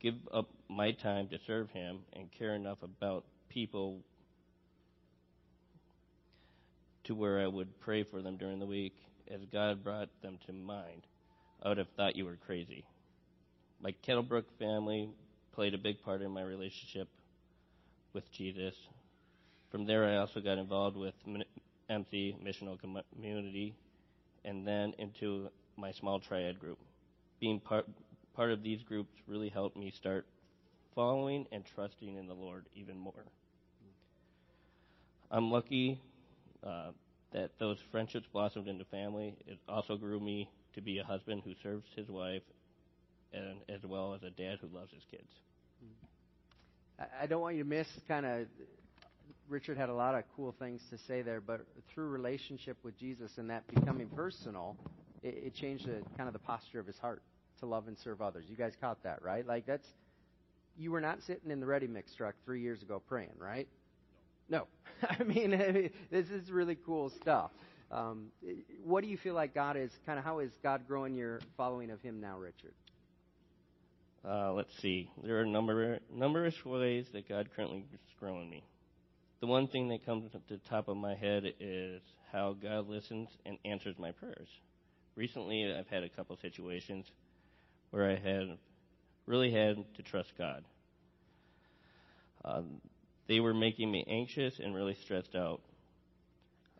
give 0.00 0.14
up 0.32 0.48
my 0.68 0.92
time 0.92 1.26
to 1.28 1.38
serve 1.48 1.68
Him, 1.70 1.98
and 2.12 2.30
care 2.38 2.54
enough 2.54 2.78
about 2.84 3.24
people 3.48 3.98
to 7.04 7.14
where 7.16 7.40
I 7.40 7.48
would 7.48 7.80
pray 7.80 8.04
for 8.04 8.22
them 8.22 8.36
during 8.36 8.60
the 8.60 8.66
week 8.66 8.94
as 9.28 9.40
God 9.52 9.82
brought 9.82 10.10
them 10.22 10.38
to 10.46 10.52
mind, 10.52 11.02
I 11.60 11.70
would 11.70 11.78
have 11.78 11.88
thought 11.96 12.14
you 12.14 12.24
were 12.24 12.38
crazy. 12.46 12.84
My 13.82 13.94
Kettlebrook 14.06 14.44
family 14.60 15.10
played 15.54 15.74
a 15.74 15.78
big 15.78 16.02
part 16.02 16.22
in 16.22 16.30
my 16.30 16.42
relationship 16.42 17.08
with 18.12 18.30
Jesus. 18.30 18.74
From 19.70 19.86
there, 19.86 20.04
I 20.04 20.16
also 20.16 20.40
got 20.40 20.58
involved 20.58 20.96
with 20.96 21.14
MC 21.90 22.36
Missional 22.42 22.78
Community, 22.80 23.74
and 24.44 24.66
then 24.66 24.94
into 24.98 25.48
my 25.76 25.92
small 25.92 26.20
triad 26.20 26.58
group. 26.58 26.78
Being 27.40 27.60
part 27.60 27.86
part 28.34 28.50
of 28.50 28.62
these 28.62 28.82
groups 28.82 29.10
really 29.26 29.48
helped 29.48 29.76
me 29.76 29.90
start 29.90 30.26
following 30.94 31.46
and 31.52 31.64
trusting 31.74 32.16
in 32.16 32.26
the 32.26 32.34
Lord 32.34 32.64
even 32.74 32.96
more. 32.98 33.24
I'm 35.30 35.50
lucky 35.50 36.00
uh, 36.64 36.92
that 37.32 37.50
those 37.58 37.78
friendships 37.90 38.26
blossomed 38.32 38.68
into 38.68 38.84
family. 38.86 39.36
It 39.46 39.58
also 39.68 39.96
grew 39.96 40.18
me 40.18 40.48
to 40.74 40.80
be 40.80 40.98
a 40.98 41.04
husband 41.04 41.42
who 41.44 41.52
serves 41.62 41.86
his 41.94 42.08
wife, 42.08 42.42
and 43.32 43.58
as 43.68 43.84
well 43.84 44.14
as 44.14 44.22
a 44.22 44.30
dad 44.30 44.58
who 44.60 44.68
loves 44.68 44.92
his 44.92 45.04
kids. 45.10 45.28
I 47.20 47.26
don't 47.26 47.40
want 47.40 47.56
you 47.56 47.62
to 47.62 47.68
miss 47.68 47.86
kind 48.08 48.26
of. 48.26 48.46
Richard 49.48 49.76
had 49.76 49.88
a 49.88 49.94
lot 49.94 50.14
of 50.14 50.24
cool 50.36 50.54
things 50.58 50.82
to 50.90 50.98
say 50.98 51.22
there, 51.22 51.40
but 51.40 51.66
through 51.88 52.08
relationship 52.08 52.76
with 52.82 52.98
Jesus 52.98 53.38
and 53.38 53.48
that 53.50 53.66
becoming 53.66 54.08
personal, 54.08 54.76
it, 55.22 55.42
it 55.46 55.54
changed 55.54 55.86
the, 55.86 56.02
kind 56.16 56.28
of 56.28 56.32
the 56.32 56.38
posture 56.38 56.80
of 56.80 56.86
his 56.86 56.98
heart 56.98 57.22
to 57.60 57.66
love 57.66 57.88
and 57.88 57.98
serve 57.98 58.20
others. 58.20 58.44
You 58.48 58.56
guys 58.56 58.74
caught 58.80 59.02
that, 59.02 59.22
right? 59.22 59.46
Like 59.46 59.66
that's 59.66 59.88
you 60.76 60.92
were 60.92 61.00
not 61.00 61.22
sitting 61.22 61.50
in 61.50 61.60
the 61.60 61.66
ready 61.66 61.86
mix 61.86 62.14
truck 62.14 62.34
three 62.44 62.60
years 62.60 62.82
ago 62.82 63.02
praying, 63.08 63.34
right? 63.38 63.68
No. 64.48 64.66
I 65.20 65.22
mean, 65.22 65.90
this 66.10 66.30
is 66.30 66.50
really 66.50 66.76
cool 66.84 67.10
stuff. 67.10 67.50
Um, 67.90 68.26
what 68.84 69.02
do 69.02 69.08
you 69.08 69.16
feel 69.16 69.34
like 69.34 69.54
God 69.54 69.76
is 69.76 69.90
kind 70.04 70.18
of 70.18 70.24
how 70.24 70.40
is 70.40 70.50
God 70.62 70.86
growing 70.86 71.14
your 71.14 71.40
following 71.56 71.90
of 71.90 72.02
Him 72.02 72.20
now, 72.20 72.38
Richard? 72.38 72.74
Uh, 74.28 74.52
let's 74.52 74.76
see. 74.80 75.10
There 75.24 75.40
are 75.40 75.46
number, 75.46 76.00
numerous 76.12 76.64
ways 76.64 77.06
that 77.12 77.28
God 77.28 77.48
currently 77.54 77.84
is 77.92 78.14
growing 78.18 78.50
me. 78.50 78.62
The 79.40 79.46
one 79.46 79.68
thing 79.68 79.88
that 79.88 80.04
comes 80.04 80.32
to 80.32 80.40
the 80.48 80.58
top 80.68 80.88
of 80.88 80.96
my 80.96 81.14
head 81.14 81.44
is 81.60 82.00
how 82.32 82.56
God 82.60 82.88
listens 82.88 83.28
and 83.46 83.56
answers 83.64 83.96
my 83.98 84.10
prayers. 84.10 84.48
Recently, 85.14 85.72
I've 85.72 85.86
had 85.88 86.02
a 86.02 86.08
couple 86.08 86.36
situations 86.42 87.06
where 87.90 88.10
I 88.10 88.16
had 88.16 88.58
really 89.26 89.52
had 89.52 89.76
to 89.94 90.02
trust 90.02 90.32
God. 90.36 90.64
Um, 92.44 92.80
they 93.28 93.40
were 93.40 93.54
making 93.54 93.90
me 93.92 94.04
anxious 94.08 94.58
and 94.58 94.74
really 94.74 94.96
stressed 95.02 95.34
out. 95.36 95.60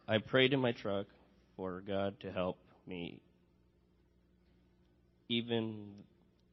I 0.08 0.18
prayed 0.18 0.52
in 0.52 0.60
my 0.60 0.72
truck 0.72 1.06
for 1.56 1.82
God 1.86 2.18
to 2.20 2.32
help 2.32 2.58
me. 2.86 3.20
Even 5.28 5.90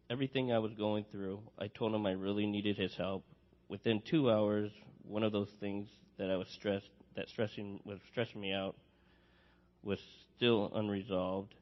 everything 0.09 0.51
I 0.51 0.59
was 0.59 0.73
going 0.73 1.05
through, 1.11 1.39
I 1.57 1.67
told 1.67 1.95
him 1.95 2.05
I 2.05 2.11
really 2.11 2.45
needed 2.45 2.77
his 2.77 2.93
help. 2.95 3.23
Within 3.69 4.01
two 4.01 4.29
hours, 4.29 4.71
one 5.07 5.23
of 5.23 5.31
those 5.31 5.49
things 5.59 5.87
that 6.17 6.29
I 6.29 6.37
was 6.37 6.47
stressed, 6.49 6.89
that 7.15 7.29
stressing 7.29 7.79
was 7.85 7.99
stressing 8.11 8.39
me 8.39 8.51
out, 8.51 8.75
was 9.83 9.99
still 10.35 10.71
unresolved, 10.73 11.53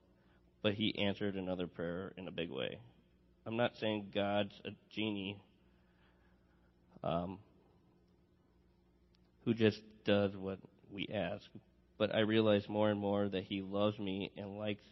but 0.61 0.73
he 0.73 0.97
answered 0.97 1.35
another 1.35 1.67
prayer 1.67 2.13
in 2.17 2.27
a 2.27 2.31
big 2.31 2.49
way. 2.49 2.79
I'm 3.45 3.57
not 3.57 3.75
saying 3.79 4.11
God's 4.13 4.53
a 4.65 4.69
genie 4.93 5.37
um, 7.03 7.39
who 9.43 9.53
just 9.53 9.81
does 10.05 10.35
what 10.35 10.59
we 10.91 11.09
ask, 11.13 11.43
but 11.97 12.15
I 12.15 12.19
realize 12.19 12.69
more 12.69 12.89
and 12.89 12.99
more 12.99 13.27
that 13.27 13.43
He 13.43 13.61
loves 13.61 13.99
me 13.99 14.31
and 14.37 14.57
likes. 14.57 14.83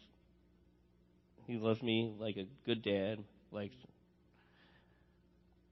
He 1.48 1.58
loves 1.58 1.82
me 1.82 2.14
like 2.20 2.38
a 2.38 2.48
good 2.66 2.82
dad 2.82 3.20
likes 3.52 3.76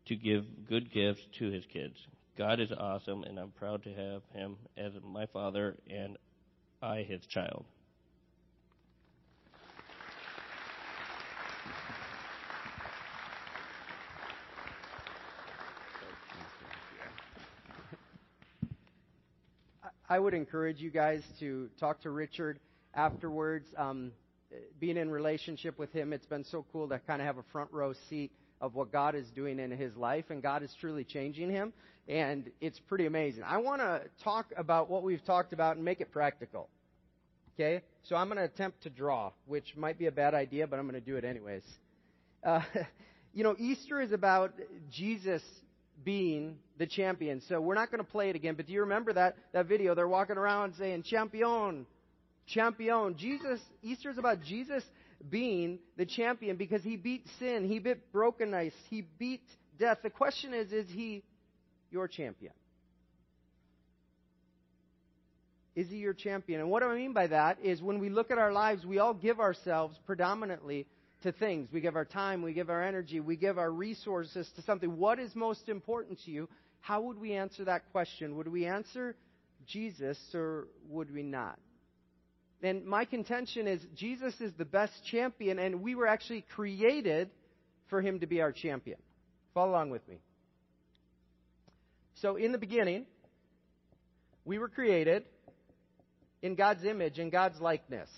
to 0.09 0.15
give 0.15 0.43
good 0.67 0.91
gifts 0.91 1.21
to 1.37 1.51
his 1.51 1.63
kids. 1.71 1.95
God 2.39 2.61
is 2.61 2.71
awesome, 2.71 3.23
and 3.23 3.37
I'm 3.37 3.51
proud 3.51 3.83
to 3.83 3.93
have 3.93 4.21
him 4.33 4.55
as 4.77 4.93
my 5.05 5.25
father 5.25 5.75
and 5.89 6.17
I 6.81 7.01
his 7.01 7.19
child. 7.25 7.65
I 20.07 20.17
would 20.17 20.33
encourage 20.33 20.79
you 20.79 20.91
guys 20.91 21.21
to 21.41 21.69
talk 21.77 21.99
to 22.03 22.09
Richard 22.09 22.61
afterwards. 22.93 23.67
Um, 23.75 24.13
being 24.79 24.95
in 24.95 25.11
relationship 25.11 25.77
with 25.77 25.91
him, 25.91 26.13
it's 26.13 26.25
been 26.25 26.45
so 26.45 26.65
cool 26.71 26.87
to 26.87 26.99
kind 26.99 27.21
of 27.21 27.27
have 27.27 27.37
a 27.37 27.43
front 27.51 27.69
row 27.73 27.91
seat 28.09 28.31
of 28.61 28.75
what 28.75 28.91
God 28.91 29.15
is 29.15 29.29
doing 29.31 29.59
in 29.59 29.71
his 29.71 29.95
life, 29.95 30.25
and 30.29 30.41
God 30.41 30.63
is 30.63 30.73
truly 30.79 31.03
changing 31.03 31.49
him, 31.49 31.73
and 32.07 32.49
it's 32.59 32.79
pretty 32.79 33.05
amazing. 33.05 33.43
I 33.43 33.57
want 33.57 33.81
to 33.81 34.01
talk 34.23 34.47
about 34.57 34.89
what 34.89 35.03
we've 35.03 35.23
talked 35.23 35.53
about 35.53 35.75
and 35.75 35.85
make 35.85 36.01
it 36.01 36.11
practical. 36.11 36.67
Okay? 37.55 37.83
So 38.03 38.15
I'm 38.15 38.27
going 38.27 38.37
to 38.37 38.43
attempt 38.43 38.83
to 38.83 38.89
draw, 38.89 39.31
which 39.45 39.75
might 39.75 39.99
be 39.99 40.07
a 40.07 40.11
bad 40.11 40.33
idea, 40.33 40.67
but 40.67 40.79
I'm 40.79 40.87
going 40.89 41.01
to 41.01 41.05
do 41.05 41.17
it 41.17 41.25
anyways. 41.25 41.63
Uh, 42.43 42.61
you 43.33 43.43
know, 43.43 43.55
Easter 43.57 44.01
is 44.01 44.11
about 44.11 44.53
Jesus 44.91 45.41
being 46.03 46.57
the 46.77 46.87
champion. 46.87 47.41
So 47.47 47.59
we're 47.59 47.75
not 47.75 47.91
going 47.91 48.03
to 48.03 48.09
play 48.09 48.29
it 48.29 48.35
again, 48.35 48.55
but 48.55 48.67
do 48.67 48.73
you 48.73 48.81
remember 48.81 49.13
that, 49.13 49.35
that 49.53 49.67
video? 49.67 49.95
They're 49.95 50.07
walking 50.07 50.37
around 50.37 50.75
saying, 50.77 51.03
Champion, 51.03 51.85
champion. 52.47 53.15
Jesus, 53.17 53.59
Easter 53.83 54.09
is 54.09 54.17
about 54.17 54.41
Jesus 54.41 54.83
being 55.27 55.79
the 55.97 56.05
champion 56.05 56.55
because 56.55 56.83
he 56.83 56.95
beat 56.95 57.25
sin, 57.39 57.67
he 57.67 57.79
beat 57.79 58.11
brokenness, 58.11 58.73
he 58.89 59.05
beat 59.17 59.43
death. 59.77 59.99
The 60.03 60.09
question 60.09 60.53
is, 60.53 60.71
is 60.71 60.87
he 60.89 61.23
your 61.91 62.07
champion? 62.07 62.53
Is 65.75 65.89
he 65.89 65.97
your 65.97 66.13
champion? 66.13 66.61
And 66.61 66.69
what 66.69 66.81
do 66.81 66.89
I 66.89 66.95
mean 66.95 67.13
by 67.13 67.27
that 67.27 67.59
is 67.63 67.81
when 67.81 67.99
we 67.99 68.09
look 68.09 68.31
at 68.31 68.37
our 68.37 68.51
lives, 68.51 68.85
we 68.85 68.99
all 68.99 69.13
give 69.13 69.39
ourselves 69.39 69.97
predominantly 70.05 70.87
to 71.23 71.31
things. 71.31 71.69
We 71.71 71.81
give 71.81 71.95
our 71.95 72.05
time, 72.05 72.41
we 72.41 72.53
give 72.53 72.69
our 72.69 72.83
energy, 72.83 73.19
we 73.19 73.35
give 73.35 73.57
our 73.57 73.71
resources 73.71 74.49
to 74.55 74.61
something. 74.63 74.97
What 74.97 75.19
is 75.19 75.35
most 75.35 75.69
important 75.69 76.19
to 76.25 76.31
you? 76.31 76.49
How 76.81 77.01
would 77.01 77.19
we 77.19 77.33
answer 77.33 77.65
that 77.65 77.91
question? 77.91 78.35
Would 78.37 78.47
we 78.47 78.65
answer 78.65 79.15
Jesus 79.67 80.17
or 80.33 80.67
would 80.89 81.13
we 81.13 81.23
not? 81.23 81.59
And 82.61 82.85
my 82.85 83.05
contention 83.05 83.67
is 83.67 83.81
Jesus 83.95 84.33
is 84.41 84.51
the 84.57 84.65
best 84.65 84.93
champion, 85.09 85.59
and 85.59 85.81
we 85.81 85.95
were 85.95 86.07
actually 86.07 86.45
created 86.55 87.29
for 87.89 88.01
him 88.01 88.19
to 88.19 88.27
be 88.27 88.41
our 88.41 88.51
champion. 88.51 88.97
Follow 89.53 89.71
along 89.71 89.89
with 89.91 90.07
me. 90.07 90.17
So, 92.15 92.35
in 92.35 92.51
the 92.51 92.57
beginning, 92.57 93.05
we 94.43 94.57
were 94.57 94.67
created 94.67 95.23
in 96.41 96.55
God's 96.55 96.83
image 96.83 97.17
and 97.17 97.31
God's 97.31 97.59
likeness. 97.61 98.09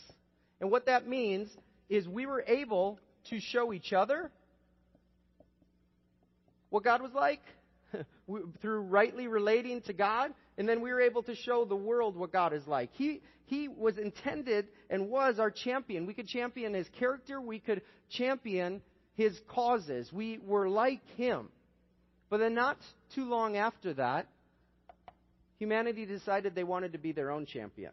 And 0.60 0.72
what 0.72 0.88
that 0.88 1.08
means 1.08 1.50
is 1.90 2.08
we 2.08 2.26
were 2.26 2.44
able 2.48 3.00
to 3.30 3.40
show 3.40 3.74
each 3.74 3.94
other 3.94 4.32
what 6.70 6.84
God 6.84 7.02
was 7.02 7.12
like 7.14 7.42
through 8.62 8.82
rightly 8.82 9.28
relating 9.28 9.82
to 9.82 9.94
God, 9.94 10.34
and 10.62 10.70
then 10.70 10.80
we 10.80 10.94
were 10.94 11.02
able 11.02 11.24
to 11.24 11.34
show 11.34 11.66
the 11.66 11.76
world 11.76 12.16
what 12.16 12.32
God 12.32 12.54
is 12.54 12.68
like. 12.68 12.92
He, 12.94 13.24
he 13.46 13.68
was 13.68 13.98
intended 13.98 14.68
and 14.92 15.10
was 15.10 15.40
our 15.40 15.50
champion. 15.50 16.06
We 16.06 16.14
could 16.14 16.28
champion 16.28 16.76
his 16.76 16.88
character, 17.00 17.42
we 17.42 17.58
could 17.58 17.82
champion 18.12 18.84
his 19.16 19.36
causes. 19.48 20.14
We 20.14 20.38
were 20.38 20.70
like 20.70 21.02
him. 21.18 21.50
But 22.30 22.42
then, 22.42 22.54
not 22.54 22.78
too 23.16 23.26
long 23.26 23.58
after 23.58 23.96
that, 23.96 24.28
humanity 25.58 26.06
decided 26.06 26.54
they 26.54 26.64
wanted 26.64 26.92
to 26.92 27.00
be 27.00 27.12
their 27.12 27.32
own 27.32 27.48
champion 27.48 27.92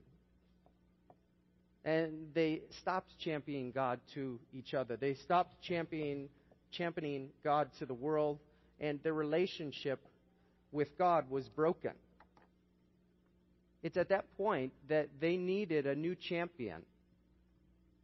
and 1.87 2.35
they 2.35 2.61
stopped 2.83 3.09
championing 3.18 3.70
God 3.70 3.98
to 4.12 4.38
each 4.52 4.74
other. 4.74 4.98
They 4.98 5.14
stopped 5.14 5.54
championing, 5.62 6.28
championing 6.70 7.31
God 7.42 7.70
to 7.78 7.87
the 7.87 7.94
world, 7.94 8.40
and 8.78 9.02
their 9.02 9.14
relationship 9.14 10.00
with 10.70 10.98
God 10.98 11.31
was 11.31 11.48
broken. 11.48 11.92
It's 13.83 13.97
at 13.97 14.09
that 14.09 14.25
point 14.37 14.73
that 14.88 15.09
they 15.21 15.37
needed 15.37 15.87
a 15.87 15.95
new 15.95 16.14
champion 16.14 16.83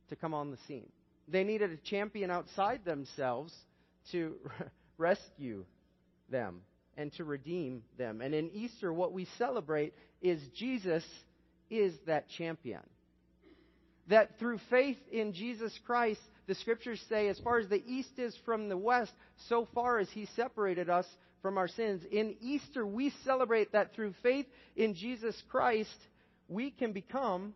to 0.09 0.17
come 0.17 0.35
on 0.35 0.51
the 0.51 0.59
scene. 0.69 0.89
They 1.29 1.45
needed 1.45 1.71
a 1.71 1.77
champion 1.77 2.31
outside 2.31 2.85
themselves 2.85 3.53
to 4.13 4.37
rescue 4.99 5.65
them 6.31 6.61
and 6.97 7.13
to 7.15 7.25
redeem 7.25 7.83
them. 7.99 8.21
And 8.21 8.35
in 8.35 8.51
Easter, 8.51 8.93
what 8.93 9.13
we 9.13 9.27
celebrate 9.39 9.95
is 10.23 10.41
Jesus 10.55 11.05
is 11.71 11.95
that 12.07 12.29
champion 12.29 12.81
that 14.09 14.39
through 14.39 14.59
faith 14.71 14.99
in 15.11 15.33
Jesus 15.33 15.73
Christ, 15.87 16.21
the 16.47 16.55
scriptures 16.55 17.03
say, 17.09 17.29
as 17.29 17.39
far 17.39 17.59
as 17.59 17.69
the 17.69 17.83
east 17.87 18.19
is 18.19 18.37
from 18.45 18.69
the 18.69 18.77
west, 18.77 19.13
so 19.49 19.67
far 19.75 19.99
as 19.99 20.11
he 20.11 20.27
separated 20.37 20.91
us 20.91 21.07
from 21.45 21.59
our 21.59 21.69
sins. 21.69 22.01
In 22.11 22.37
Easter, 22.41 22.87
we 22.87 23.13
celebrate 23.23 23.73
that 23.73 23.95
through 23.95 24.15
faith 24.23 24.47
in 24.77 24.95
Jesus 24.95 25.37
Christ, 25.51 25.97
we 26.49 26.71
can 26.71 26.93
become, 26.93 27.53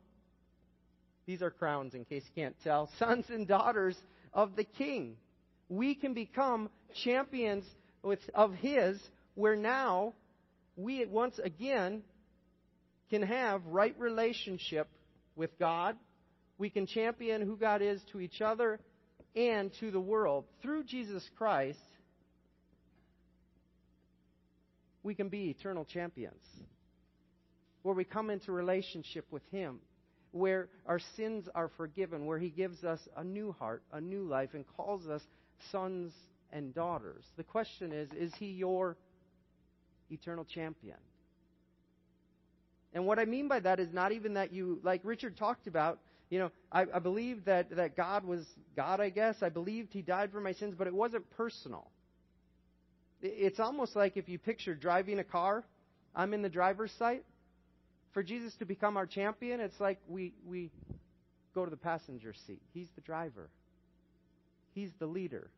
these 1.25 1.41
are 1.41 1.51
crowns 1.51 1.95
in 1.95 2.05
case 2.05 2.23
you 2.27 2.43
can't 2.43 2.57
tell, 2.63 2.91
sons 2.99 3.25
and 3.31 3.49
daughters 3.49 3.97
of 4.35 4.57
the 4.57 4.65
King. 4.65 5.17
We 5.71 5.95
can 5.95 6.13
become 6.13 6.69
champions 7.03 7.65
with, 8.03 8.19
of 8.35 8.53
His, 8.53 9.01
where 9.37 9.57
now 9.57 10.13
we 10.77 11.07
once 11.07 11.39
again 11.43 12.03
can 13.09 13.23
have 13.23 13.65
right 13.65 13.99
relationship 13.99 14.87
with 15.35 15.59
God 15.59 15.97
we 16.59 16.71
can 16.71 16.87
champion 16.87 17.41
who 17.41 17.57
God 17.57 17.83
is 17.83 18.03
to 18.11 18.21
each 18.21 18.41
other 18.41 18.81
and 19.37 19.71
to 19.79 19.91
the 19.91 20.01
world. 20.01 20.45
Through 20.61 20.85
Jesus 20.85 21.23
Christ, 21.37 21.79
we 25.09 25.15
can 25.15 25.31
be 25.31 25.49
eternal 25.49 25.87
champions. 25.87 26.43
Where 27.81 27.95
we 27.95 28.05
come 28.05 28.29
into 28.29 28.53
relationship 28.53 29.25
with 29.31 29.43
Him, 29.51 29.79
where 30.33 30.69
our 30.85 31.01
sins 31.17 31.49
are 31.55 31.71
forgiven, 31.79 32.27
where 32.27 32.39
He 32.39 32.51
gives 32.51 32.85
us 32.85 33.01
a 33.17 33.25
new 33.25 33.53
heart, 33.53 33.83
a 33.91 34.03
new 34.03 34.25
life, 34.25 34.51
and 34.53 34.67
calls 34.77 35.09
us 35.09 35.23
sons 35.73 36.13
and 36.53 36.75
daughters. 36.75 37.25
The 37.39 37.43
question 37.43 37.91
is 37.91 38.11
is 38.13 38.35
He 38.39 38.51
your 38.51 38.99
eternal 40.11 40.45
champion? 40.45 40.99
And 42.93 43.07
what 43.07 43.19
I 43.19 43.25
mean 43.25 43.49
by 43.49 43.61
that 43.61 43.81
is 43.81 43.91
not 43.91 44.13
even 44.13 44.35
that 44.35 44.53
you, 44.53 44.79
like 44.83 45.01
Richard 45.05 45.39
talked 45.39 45.67
about, 45.67 46.01
you 46.29 46.39
know, 46.39 46.51
I, 46.71 46.85
I 46.93 46.99
believe 46.99 47.47
that, 47.47 47.75
that 47.77 47.97
God 47.97 48.27
was 48.27 48.45
God, 48.77 49.01
I 49.01 49.09
guess. 49.09 49.37
I 49.41 49.49
believed 49.49 49.95
He 49.95 50.03
died 50.03 50.33
for 50.33 50.41
my 50.43 50.53
sins, 50.53 50.75
but 50.77 50.87
it 50.87 50.95
wasn't 50.95 51.31
personal. 51.31 51.91
It's 53.21 53.59
almost 53.59 53.97
like 53.97 54.17
if 54.17 54.29
you 54.29 54.39
picture 54.39 54.75
driving 54.75 55.19
a 55.19 55.25
car, 55.25 55.65
I'm 56.15 56.35
in 56.35 56.43
the 56.43 56.49
driver's 56.49 56.93
seat. 56.93 57.23
For 58.13 58.23
Jesus 58.23 58.55
to 58.57 58.65
become 58.65 58.97
our 58.97 59.07
champion, 59.07 59.61
it's 59.61 59.79
like 59.81 59.99
we, 60.09 60.35
we 60.47 60.71
go 61.55 61.65
to 61.65 61.71
the 61.71 61.77
passenger 61.77 62.33
seat. 62.47 62.63
He's 62.73 62.89
the 62.95 63.01
driver, 63.01 63.51
He's 64.75 64.91
the 64.99 65.07
leader. 65.07 65.51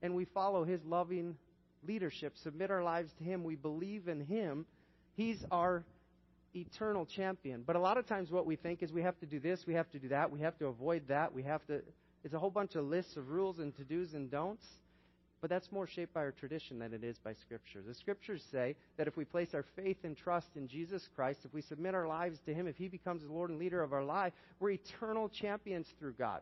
And 0.00 0.14
we 0.14 0.26
follow 0.26 0.64
His 0.64 0.80
loving 0.84 1.36
leadership, 1.86 2.34
submit 2.42 2.70
our 2.70 2.84
lives 2.84 3.10
to 3.18 3.24
Him. 3.24 3.42
We 3.42 3.56
believe 3.56 4.08
in 4.08 4.24
Him. 4.24 4.64
He's 5.16 5.44
our 5.50 5.84
eternal 6.54 7.04
champion. 7.04 7.64
But 7.66 7.76
a 7.76 7.80
lot 7.80 7.98
of 7.98 8.06
times 8.06 8.30
what 8.30 8.46
we 8.46 8.56
think 8.56 8.82
is 8.82 8.92
we 8.92 9.02
have 9.02 9.18
to 9.20 9.26
do 9.26 9.40
this, 9.40 9.64
we 9.66 9.74
have 9.74 9.90
to 9.90 9.98
do 9.98 10.08
that, 10.08 10.30
we 10.30 10.40
have 10.40 10.56
to 10.58 10.66
avoid 10.66 11.02
that, 11.08 11.34
we 11.34 11.42
have 11.42 11.66
to. 11.66 11.82
It's 12.24 12.34
a 12.34 12.38
whole 12.38 12.50
bunch 12.50 12.74
of 12.74 12.84
lists 12.84 13.16
of 13.16 13.28
rules 13.28 13.58
and 13.58 13.74
to 13.76 13.84
dos 13.84 14.14
and 14.14 14.30
don'ts. 14.30 14.64
But 15.40 15.50
that's 15.50 15.70
more 15.70 15.86
shaped 15.86 16.14
by 16.14 16.20
our 16.20 16.32
tradition 16.32 16.80
than 16.80 16.92
it 16.92 17.04
is 17.04 17.16
by 17.18 17.32
Scripture. 17.32 17.80
The 17.86 17.94
Scriptures 17.94 18.42
say 18.50 18.74
that 18.96 19.06
if 19.06 19.16
we 19.16 19.24
place 19.24 19.50
our 19.54 19.64
faith 19.76 19.98
and 20.02 20.16
trust 20.16 20.48
in 20.56 20.66
Jesus 20.66 21.08
Christ, 21.14 21.40
if 21.44 21.54
we 21.54 21.62
submit 21.62 21.94
our 21.94 22.08
lives 22.08 22.40
to 22.46 22.54
Him, 22.54 22.66
if 22.66 22.76
He 22.76 22.88
becomes 22.88 23.22
the 23.22 23.32
Lord 23.32 23.50
and 23.50 23.58
leader 23.58 23.82
of 23.82 23.92
our 23.92 24.02
life, 24.02 24.32
we're 24.58 24.70
eternal 24.70 25.28
champions 25.28 25.86
through 25.98 26.14
God. 26.14 26.40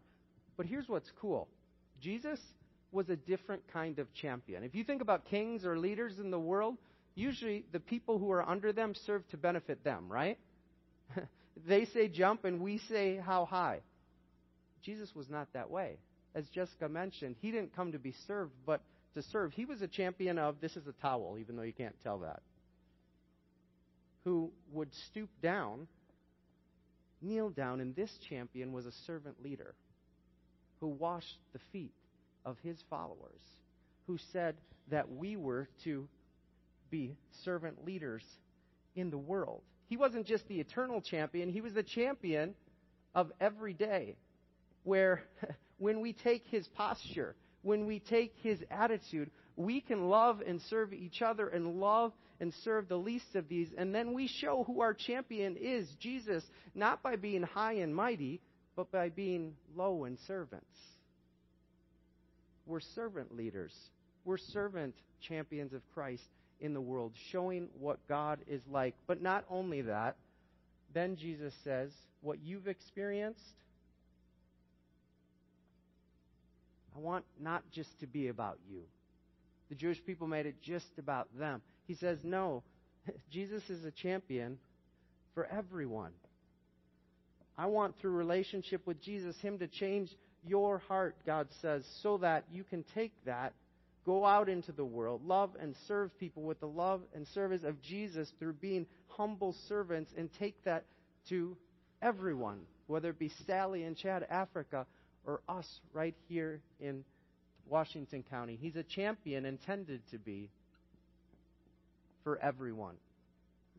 But 0.57 0.67
here's 0.67 0.89
what's 0.89 1.11
cool 1.21 1.49
Jesus 2.01 2.41
was 2.93 3.11
a 3.11 3.17
different 3.17 3.63
kind 3.71 3.99
of 3.99 4.13
champion. 4.15 4.65
If 4.65 4.75
you 4.75 4.85
think 4.85 5.03
about 5.03 5.27
kings 5.27 5.67
or 5.67 5.79
leaders 5.79 6.19
in 6.19 6.31
the 6.31 6.39
world, 6.39 6.79
usually 7.15 7.65
the 7.73 7.81
people 7.81 8.19
who 8.19 8.31
are 8.31 8.49
under 8.49 8.73
them 8.73 8.95
serve 9.05 9.27
to 9.29 9.37
benefit 9.37 9.85
them, 9.85 10.07
right? 10.09 10.39
they 11.69 11.85
say 11.87 12.09
jump 12.09 12.45
and 12.47 12.61
we 12.61 12.79
say 12.79 13.17
how 13.17 13.45
high. 13.45 13.81
Jesus 14.83 15.15
was 15.15 15.29
not 15.29 15.53
that 15.53 15.71
way. 15.71 15.99
As 16.37 16.51
Jessica 16.51 16.87
mentioned, 16.87 17.37
he 17.41 17.51
didn't 17.51 17.75
come 17.75 17.93
to 17.93 17.99
be 17.99 18.13
served, 18.27 18.53
but 18.67 18.83
to 19.15 19.23
serve. 19.23 19.55
He 19.55 19.65
was 19.65 19.81
a 19.81 19.89
champion 19.89 20.39
of 20.39 20.61
this 20.61 20.77
is 20.77 20.87
a 20.87 20.93
towel, 20.93 21.39
even 21.41 21.57
though 21.57 21.63
you 21.63 21.73
can't 21.73 21.97
tell 22.03 22.19
that. 22.19 22.43
Who 24.25 24.53
would 24.71 24.93
stoop 24.95 25.31
down, 25.43 25.89
kneel 27.23 27.49
down, 27.49 27.81
and 27.81 27.97
this 27.97 28.19
champion 28.29 28.75
was 28.75 28.85
a 28.85 28.93
servant 28.93 29.43
leader 29.43 29.75
who 30.81 30.89
washed 30.89 31.39
the 31.55 31.59
feet 31.73 31.95
of 32.45 32.59
his 32.63 32.77
followers, 32.91 33.41
who 34.07 34.19
said 34.31 34.57
that 34.91 35.11
we 35.11 35.37
were 35.37 35.69
to 35.85 36.07
be 36.91 37.17
servant 37.45 37.83
leaders 37.87 38.23
in 38.95 39.09
the 39.09 39.17
world. 39.17 39.63
He 39.89 39.97
wasn't 39.97 40.27
just 40.27 40.47
the 40.49 40.61
eternal 40.61 41.01
champion, 41.01 41.49
he 41.49 41.63
was 41.63 41.73
the 41.73 41.83
champion 41.83 42.55
of 43.15 43.33
every 43.41 43.73
day. 43.73 44.17
Where 44.83 45.25
when 45.79 46.01
we 46.01 46.13
take 46.13 46.45
his 46.47 46.67
posture, 46.69 47.35
when 47.63 47.87
we 47.87 47.99
take 47.99 48.35
his 48.43 48.63
attitude, 48.71 49.31
we 49.57 49.81
can 49.81 50.09
love 50.09 50.43
and 50.47 50.61
serve 50.69 50.93
each 50.93 51.23
other 51.23 51.49
and 51.49 51.81
love 51.81 52.13
and 52.41 52.53
serve 52.63 52.89
the 52.89 52.97
least 52.97 53.35
of 53.35 53.49
these. 53.49 53.69
And 53.77 53.95
then 53.95 54.13
we 54.13 54.29
show 54.29 54.65
who 54.65 54.81
our 54.81 54.95
champion 54.95 55.57
is 55.57 55.89
Jesus, 55.99 56.45
not 56.75 57.03
by 57.03 57.17
being 57.17 57.43
high 57.43 57.75
and 57.75 57.95
mighty, 57.95 58.41
but 58.77 58.93
by 58.93 59.09
being 59.09 59.55
low 59.75 60.05
and 60.05 60.19
servants. 60.27 60.67
We're 62.67 62.81
servant 62.81 63.35
leaders, 63.35 63.73
we're 64.25 64.39
servant 64.39 64.95
champions 65.27 65.73
of 65.73 65.83
Christ 65.95 66.25
in 66.61 66.75
the 66.75 66.81
world, 66.81 67.13
showing 67.31 67.69
what 67.79 67.99
God 68.09 68.41
is 68.47 68.63
like. 68.71 68.95
But 69.07 69.23
not 69.23 69.45
only 69.49 69.83
that, 69.83 70.17
then 70.93 71.17
Jesus 71.17 71.55
says, 71.65 71.91
What 72.21 72.39
you've 72.43 72.67
experienced, 72.69 73.41
I 76.97 77.01
want 77.01 77.25
not 77.41 77.63
just 77.73 77.99
to 78.01 78.07
be 78.07 78.29
about 78.29 78.59
you. 78.71 78.83
The 79.69 79.75
Jewish 79.75 80.03
people 80.05 80.27
made 80.27 80.47
it 80.47 80.63
just 80.63 80.99
about 80.99 81.29
them. 81.39 81.61
He 81.87 81.95
says, 81.95 82.19
no, 82.23 82.63
Jesus 83.31 83.63
is 83.69 83.85
a 83.85 83.91
champion 83.91 84.59
for 85.35 85.47
everyone. 85.47 86.13
I 87.59 87.67
want, 87.67 87.99
through 87.99 88.13
relationship 88.13 88.87
with 88.87 89.03
Jesus, 89.03 89.37
Him 89.41 89.59
to 89.59 89.67
change 89.67 90.11
your 90.47 90.79
heart, 90.79 91.17
God 91.27 91.49
says, 91.61 91.85
so 92.03 92.19
that 92.19 92.45
you 92.51 92.65
can 92.65 92.85
take 92.95 93.13
that, 93.25 93.53
go 94.05 94.25
out 94.25 94.49
into 94.49 94.73
the 94.73 94.85
world, 94.85 95.27
love 95.27 95.51
and 95.61 95.75
serve 95.89 96.17
people 96.19 96.43
with 96.45 96.61
the 96.61 96.69
love 96.69 97.03
and 97.15 97.27
service 97.29 97.65
of 97.65 97.81
Jesus 97.83 98.31
through 98.39 98.55
being 98.55 98.87
humble 99.09 99.55
servants, 99.69 100.13
and 100.17 100.31
take 100.39 100.63
that 100.65 100.85
to 101.31 101.57
everyone, 102.01 102.61
whether 102.87 103.11
it 103.11 103.19
be 103.19 103.33
Sally 103.47 103.85
in 103.85 103.95
Chad, 103.95 104.27
Africa, 104.31 104.87
or 105.27 105.41
us 105.49 105.81
right 105.93 106.15
here 106.29 106.61
in 106.81 107.05
Washington 107.69 108.25
County. 108.31 108.57
He's 108.61 108.77
a 108.77 108.83
champion 108.83 109.45
intended 109.45 110.01
to 110.11 110.19
be 110.19 110.49
for 112.25 112.39
everyone. 112.39 112.95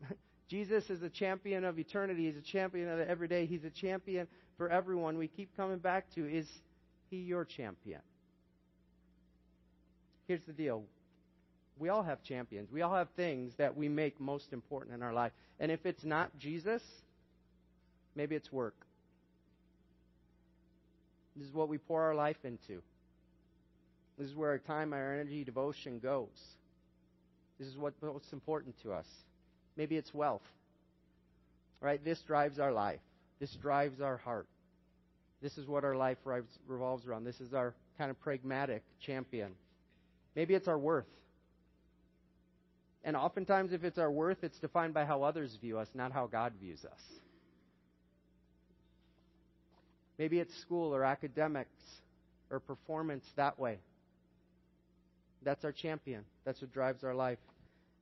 Jesus 0.48 0.88
is 0.90 1.02
a 1.02 1.08
champion 1.08 1.64
of 1.64 1.78
eternity. 1.78 2.26
He's 2.26 2.36
a 2.36 2.52
champion 2.52 2.88
of 2.88 3.00
every 3.00 3.28
day. 3.28 3.46
He's 3.46 3.64
a 3.64 3.70
champion 3.70 4.26
for 4.56 4.68
everyone. 4.70 5.18
We 5.18 5.28
keep 5.28 5.56
coming 5.56 5.78
back 5.78 6.12
to 6.14 6.26
is 6.26 6.46
he 7.10 7.16
your 7.16 7.44
champion? 7.44 8.00
Here's 10.26 10.44
the 10.46 10.52
deal. 10.52 10.84
We 11.78 11.88
all 11.88 12.02
have 12.02 12.22
champions. 12.22 12.70
We 12.70 12.82
all 12.82 12.94
have 12.94 13.08
things 13.16 13.52
that 13.56 13.76
we 13.76 13.88
make 13.88 14.20
most 14.20 14.52
important 14.52 14.94
in 14.94 15.02
our 15.02 15.12
life. 15.12 15.32
And 15.60 15.70
if 15.70 15.86
it's 15.86 16.04
not 16.04 16.36
Jesus, 16.38 16.82
maybe 18.14 18.34
it's 18.34 18.52
work. 18.52 18.74
This 21.38 21.46
is 21.46 21.54
what 21.54 21.68
we 21.68 21.78
pour 21.78 22.02
our 22.02 22.14
life 22.14 22.36
into. 22.44 22.82
This 24.18 24.28
is 24.28 24.34
where 24.34 24.50
our 24.50 24.58
time, 24.58 24.92
our 24.92 25.14
energy, 25.14 25.44
devotion 25.44 26.00
goes. 26.00 26.56
This 27.60 27.68
is 27.68 27.76
what's 27.76 28.02
most 28.02 28.32
important 28.32 28.74
to 28.82 28.92
us. 28.92 29.06
Maybe 29.76 29.96
it's 29.96 30.12
wealth. 30.12 30.42
Right? 31.80 32.04
This 32.04 32.20
drives 32.22 32.58
our 32.58 32.72
life. 32.72 32.98
This 33.38 33.54
drives 33.62 34.00
our 34.00 34.16
heart. 34.16 34.48
This 35.40 35.56
is 35.56 35.68
what 35.68 35.84
our 35.84 35.94
life 35.94 36.18
revolves 36.66 37.06
around. 37.06 37.22
This 37.22 37.40
is 37.40 37.54
our 37.54 37.72
kind 37.96 38.10
of 38.10 38.20
pragmatic 38.20 38.82
champion. 39.00 39.52
Maybe 40.34 40.54
it's 40.54 40.66
our 40.66 40.78
worth. 40.78 41.06
And 43.04 43.16
oftentimes, 43.16 43.72
if 43.72 43.84
it's 43.84 43.98
our 43.98 44.10
worth, 44.10 44.42
it's 44.42 44.58
defined 44.58 44.94
by 44.94 45.04
how 45.04 45.22
others 45.22 45.56
view 45.60 45.78
us, 45.78 45.86
not 45.94 46.10
how 46.10 46.26
God 46.26 46.54
views 46.60 46.84
us. 46.84 47.00
Maybe 50.18 50.38
it's 50.40 50.54
school 50.60 50.94
or 50.94 51.04
academics 51.04 51.70
or 52.50 52.60
performance 52.60 53.24
that 53.36 53.58
way. 53.58 53.78
That's 55.42 55.64
our 55.64 55.72
champion. 55.72 56.24
That's 56.44 56.60
what 56.60 56.72
drives 56.72 57.04
our 57.04 57.14
life. 57.14 57.38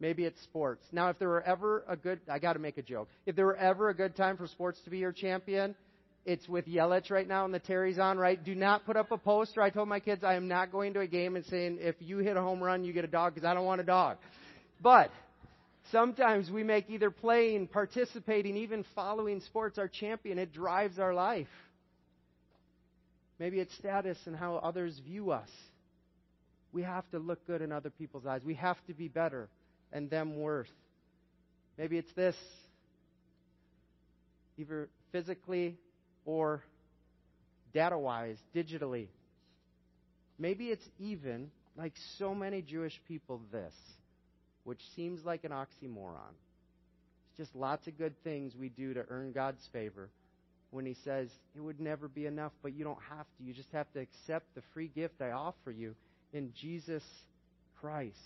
Maybe 0.01 0.25
it's 0.25 0.41
sports. 0.43 0.85
Now, 0.93 1.09
if 1.09 1.19
there 1.19 1.29
were 1.29 1.43
ever 1.43 1.85
a 1.89 1.97
good, 1.97 2.21
I 2.31 2.39
got 2.39 2.55
to 2.55 2.59
make 2.59 2.77
a 2.79 2.83
joke. 2.83 3.09
If 3.25 3.37
there 3.37 3.47
were 3.47 3.57
ever 3.57 3.89
a 3.89 3.95
good 3.95 4.15
time 4.15 4.37
for 4.37 4.47
sports 4.47 4.79
to 4.85 4.91
be 4.91 4.99
your 4.99 5.13
champion, 5.13 5.75
it's 6.27 6.49
with 6.49 6.67
Yelich 6.67 7.11
right 7.11 7.27
now 7.27 7.45
and 7.45 7.55
the 7.55 7.61
Terry's 7.61 7.99
on, 7.99 8.19
right? 8.19 8.43
Do 8.43 8.55
not 8.55 8.85
put 8.85 8.97
up 8.97 9.13
a 9.13 9.17
poster. 9.17 9.63
I 9.63 9.71
told 9.71 9.89
my 9.89 10.01
kids 10.01 10.25
I 10.25 10.35
am 10.35 10.49
not 10.49 10.73
going 10.73 10.95
to 10.95 11.01
a 11.01 11.07
game 11.07 11.37
and 11.37 11.45
saying, 11.47 11.79
if 11.81 11.95
you 12.01 12.19
hit 12.19 12.37
a 12.37 12.43
home 12.43 12.63
run, 12.63 12.85
you 12.85 12.93
get 12.93 13.05
a 13.05 13.09
dog 13.09 13.35
because 13.35 13.47
I 13.47 13.55
don't 13.55 13.65
want 13.65 13.81
a 13.81 13.85
dog. 13.85 14.19
But 14.83 15.11
sometimes 15.93 16.51
we 16.51 16.63
make 16.63 16.91
either 16.91 17.11
playing, 17.11 17.69
participating, 17.69 18.57
even 18.57 18.85
following 18.95 19.41
sports 19.41 19.79
our 19.79 19.89
champion. 19.89 20.39
It 20.39 20.53
drives 20.53 20.99
our 20.99 21.15
life. 21.15 21.47
Maybe 23.39 23.61
it's 23.61 23.75
status 23.77 24.19
and 24.27 24.35
how 24.35 24.57
others 24.57 24.99
view 25.05 25.31
us. 25.31 25.49
We 26.73 26.83
have 26.83 27.09
to 27.11 27.19
look 27.19 27.47
good 27.47 27.63
in 27.63 27.73
other 27.73 27.91
people's 27.91 28.27
eyes. 28.27 28.41
We 28.45 28.55
have 28.55 28.77
to 28.87 28.95
be 28.95 29.09
better 29.09 29.49
and 29.93 30.11
them 30.11 30.41
worse. 30.41 30.69
Maybe 31.79 31.99
it's 31.99 32.13
this 32.15 32.37
either 34.59 34.89
physically 35.13 35.77
or 36.25 36.63
data 37.75 37.99
wise, 37.99 38.39
digitally. 38.55 39.09
Maybe 40.39 40.67
it's 40.67 40.85
even, 40.99 41.51
like 41.77 41.93
so 42.19 42.35
many 42.35 42.63
Jewish 42.63 42.99
people, 43.07 43.43
this, 43.53 43.75
which 44.65 44.81
seems 44.95 45.25
like 45.25 45.45
an 45.45 45.53
oxymoron. 45.53 46.35
It's 47.29 47.37
just 47.37 47.55
lots 47.55 47.87
of 47.87 47.99
good 47.99 48.15
things 48.25 48.55
we 48.59 48.71
do 48.71 48.95
to 48.95 49.05
earn 49.09 49.33
God's 49.33 49.67
favor 49.73 50.09
when 50.71 50.87
He 50.87 50.97
says 51.05 51.29
it 51.55 51.61
would 51.61 51.81
never 51.81 52.09
be 52.09 52.27
enough, 52.27 52.53
but 52.63 52.75
you 52.75 52.85
don't 52.85 52.99
have 53.11 53.27
to. 53.39 53.45
You 53.45 53.55
just 53.55 53.73
have 53.73 53.91
to 53.93 54.01
accept 54.01 54.55
the 54.55 54.63
free 54.75 54.89
gift 54.89 55.21
I 55.21 55.31
offer 55.31 55.71
you 55.71 55.95
in 56.33 56.53
Jesus 56.61 57.03
Christ. 57.81 58.17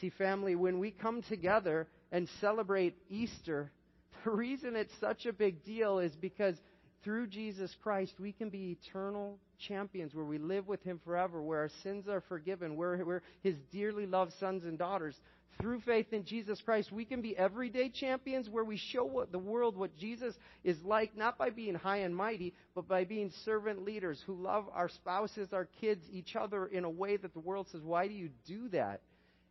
See, 0.00 0.10
family, 0.10 0.56
when 0.56 0.78
we 0.78 0.90
come 0.90 1.22
together 1.22 1.86
and 2.10 2.28
celebrate 2.40 2.96
Easter, 3.08 3.70
the 4.24 4.30
reason 4.30 4.76
it's 4.76 4.92
such 5.00 5.26
a 5.26 5.32
big 5.32 5.64
deal 5.64 5.98
is 5.98 6.12
because 6.16 6.56
through 7.04 7.28
Jesus 7.28 7.74
Christ, 7.82 8.12
we 8.18 8.32
can 8.32 8.50
be 8.50 8.76
eternal 8.82 9.38
champions 9.68 10.14
where 10.14 10.24
we 10.24 10.38
live 10.38 10.68
with 10.68 10.82
Him 10.82 11.00
forever, 11.04 11.40
where 11.40 11.60
our 11.60 11.70
sins 11.82 12.08
are 12.08 12.22
forgiven, 12.28 12.76
where 12.76 13.02
we're 13.04 13.22
His 13.42 13.54
dearly 13.72 14.06
loved 14.06 14.32
sons 14.38 14.64
and 14.64 14.78
daughters. 14.78 15.14
Through 15.60 15.80
faith 15.80 16.12
in 16.12 16.24
Jesus 16.24 16.60
Christ, 16.62 16.90
we 16.90 17.04
can 17.04 17.20
be 17.20 17.36
everyday 17.36 17.90
champions 17.90 18.48
where 18.48 18.64
we 18.64 18.78
show 18.78 19.04
what, 19.04 19.30
the 19.30 19.38
world 19.38 19.76
what 19.76 19.96
Jesus 19.98 20.34
is 20.64 20.82
like, 20.82 21.16
not 21.16 21.36
by 21.36 21.50
being 21.50 21.74
high 21.74 21.98
and 21.98 22.16
mighty, 22.16 22.54
but 22.74 22.88
by 22.88 23.04
being 23.04 23.30
servant 23.44 23.84
leaders 23.84 24.22
who 24.26 24.34
love 24.34 24.66
our 24.72 24.88
spouses, 24.88 25.52
our 25.52 25.66
kids, 25.80 26.02
each 26.10 26.34
other 26.34 26.66
in 26.66 26.84
a 26.84 26.90
way 26.90 27.18
that 27.18 27.34
the 27.34 27.40
world 27.40 27.66
says, 27.70 27.82
Why 27.82 28.08
do 28.08 28.14
you 28.14 28.30
do 28.46 28.68
that? 28.70 29.02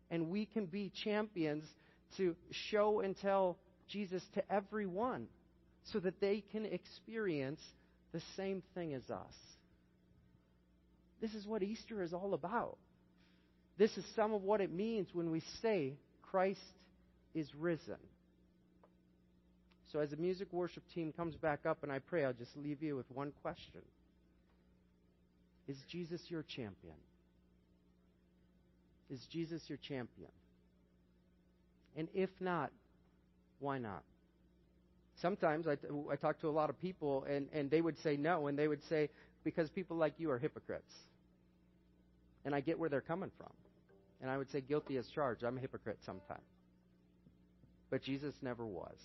And 0.09 0.29
we 0.29 0.47
can 0.47 0.65
be 0.65 0.91
champions 1.03 1.63
to 2.17 2.35
show 2.51 3.01
and 3.01 3.15
tell 3.15 3.57
Jesus 3.87 4.23
to 4.33 4.51
everyone 4.51 5.27
so 5.91 5.99
that 5.99 6.19
they 6.19 6.43
can 6.51 6.65
experience 6.65 7.61
the 8.11 8.21
same 8.35 8.63
thing 8.73 8.93
as 8.93 9.09
us. 9.09 9.35
This 11.21 11.33
is 11.33 11.45
what 11.45 11.63
Easter 11.63 12.01
is 12.01 12.13
all 12.13 12.33
about. 12.33 12.77
This 13.79 13.97
is 13.97 14.03
some 14.13 14.33
of 14.33 14.43
what 14.43 14.59
it 14.59 14.73
means 14.73 15.07
when 15.13 15.31
we 15.31 15.41
say 15.61 15.93
Christ 16.21 16.59
is 17.33 17.47
risen. 17.57 17.95
So, 19.93 19.99
as 19.99 20.09
the 20.09 20.17
music 20.17 20.49
worship 20.51 20.83
team 20.93 21.13
comes 21.13 21.35
back 21.35 21.65
up 21.65 21.81
and 21.81 21.91
I 21.91 21.99
pray, 21.99 22.25
I'll 22.25 22.33
just 22.33 22.55
leave 22.57 22.83
you 22.83 22.97
with 22.97 23.09
one 23.09 23.31
question 23.41 23.81
Is 25.69 25.77
Jesus 25.89 26.21
your 26.27 26.43
champion? 26.43 26.95
Is 29.09 29.25
Jesus 29.31 29.61
your 29.67 29.79
champion? 29.87 30.29
And 31.95 32.09
if 32.13 32.29
not, 32.41 32.71
why 33.59 33.79
not? 33.79 34.03
Sometimes 35.21 35.67
I, 35.67 35.77
I 36.11 36.17
talk 36.17 36.39
to 36.41 36.49
a 36.49 36.51
lot 36.51 36.69
of 36.69 36.79
people, 36.81 37.25
and, 37.29 37.47
and 37.53 37.71
they 37.71 37.81
would 37.81 37.97
say 38.03 38.17
no, 38.17 38.47
and 38.47 38.59
they 38.59 38.67
would 38.67 38.83
say, 38.89 39.09
because 39.43 39.69
people 39.69 39.97
like 39.97 40.13
you 40.17 40.29
are 40.31 40.37
hypocrites. 40.37 40.93
And 42.45 42.53
I 42.53 42.59
get 42.59 42.77
where 42.77 42.89
they're 42.89 43.01
coming 43.01 43.31
from. 43.37 43.49
And 44.21 44.29
I 44.29 44.37
would 44.37 44.49
say, 44.51 44.61
guilty 44.61 44.97
as 44.97 45.07
charged. 45.07 45.43
I'm 45.43 45.57
a 45.57 45.61
hypocrite 45.61 45.99
sometimes. 46.05 46.43
But 47.89 48.03
Jesus 48.03 48.35
never 48.41 48.65
was. 48.65 48.97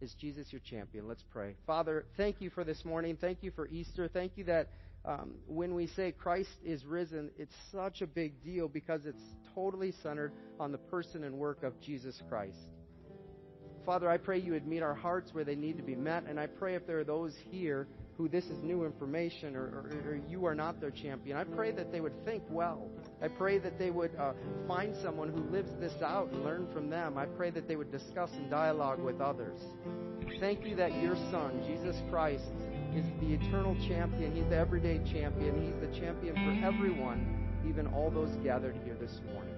Is 0.00 0.14
Jesus 0.20 0.52
your 0.52 0.60
champion? 0.60 1.08
Let's 1.08 1.24
pray. 1.30 1.54
Father, 1.66 2.04
thank 2.16 2.40
you 2.40 2.50
for 2.50 2.64
this 2.64 2.84
morning. 2.84 3.16
Thank 3.18 3.42
you 3.42 3.50
for 3.50 3.66
Easter. 3.68 4.08
Thank 4.08 4.32
you 4.36 4.44
that 4.44 4.68
um, 5.06 5.36
when 5.46 5.74
we 5.74 5.86
say 5.86 6.12
Christ 6.12 6.50
is 6.64 6.84
risen, 6.84 7.30
it's 7.38 7.54
such 7.72 8.02
a 8.02 8.06
big 8.06 8.42
deal 8.42 8.68
because 8.68 9.06
it's 9.06 9.22
totally 9.54 9.94
centered 10.02 10.32
on 10.60 10.72
the 10.72 10.78
person 10.78 11.24
and 11.24 11.36
work 11.36 11.62
of 11.62 11.80
Jesus 11.80 12.20
Christ. 12.28 12.58
Father, 13.86 14.10
I 14.10 14.16
pray 14.16 14.40
you 14.40 14.50
would 14.50 14.66
meet 14.66 14.82
our 14.82 14.96
hearts 14.96 15.32
where 15.32 15.44
they 15.44 15.54
need 15.54 15.76
to 15.76 15.82
be 15.82 15.94
met, 15.94 16.24
and 16.28 16.40
I 16.40 16.48
pray 16.48 16.74
if 16.74 16.88
there 16.88 16.98
are 16.98 17.04
those 17.04 17.32
here 17.52 17.86
who 18.16 18.28
this 18.28 18.44
is 18.46 18.58
new 18.64 18.84
information 18.84 19.54
or, 19.54 19.66
or, 19.66 20.10
or 20.10 20.20
you 20.28 20.44
are 20.44 20.56
not 20.56 20.80
their 20.80 20.90
champion, 20.90 21.36
I 21.36 21.44
pray 21.44 21.70
that 21.70 21.92
they 21.92 22.00
would 22.00 22.24
think 22.24 22.42
well. 22.50 22.88
I 23.22 23.28
pray 23.28 23.58
that 23.58 23.78
they 23.78 23.90
would 23.90 24.10
uh, 24.16 24.32
find 24.66 24.96
someone 25.02 25.28
who 25.28 25.40
lives 25.52 25.70
this 25.78 25.92
out 26.02 26.32
and 26.32 26.42
learn 26.42 26.66
from 26.72 26.90
them. 26.90 27.16
I 27.16 27.26
pray 27.26 27.50
that 27.50 27.68
they 27.68 27.76
would 27.76 27.92
discuss 27.92 28.30
and 28.32 28.50
dialogue 28.50 29.00
with 29.00 29.20
others. 29.20 29.60
Thank 30.40 30.64
you 30.64 30.74
that 30.76 31.00
your 31.00 31.14
Son, 31.30 31.62
Jesus 31.64 31.94
Christ, 32.10 32.44
is 32.96 33.06
the 33.20 33.34
eternal 33.34 33.76
champion. 33.86 34.34
He's 34.34 34.48
the 34.48 34.56
everyday 34.56 34.98
champion. 35.12 35.62
He's 35.62 35.88
the 35.88 36.00
champion 36.00 36.34
for 36.34 36.66
everyone, 36.66 37.48
even 37.68 37.86
all 37.88 38.10
those 38.10 38.34
gathered 38.42 38.76
here 38.84 38.96
this 38.98 39.20
morning. 39.32 39.55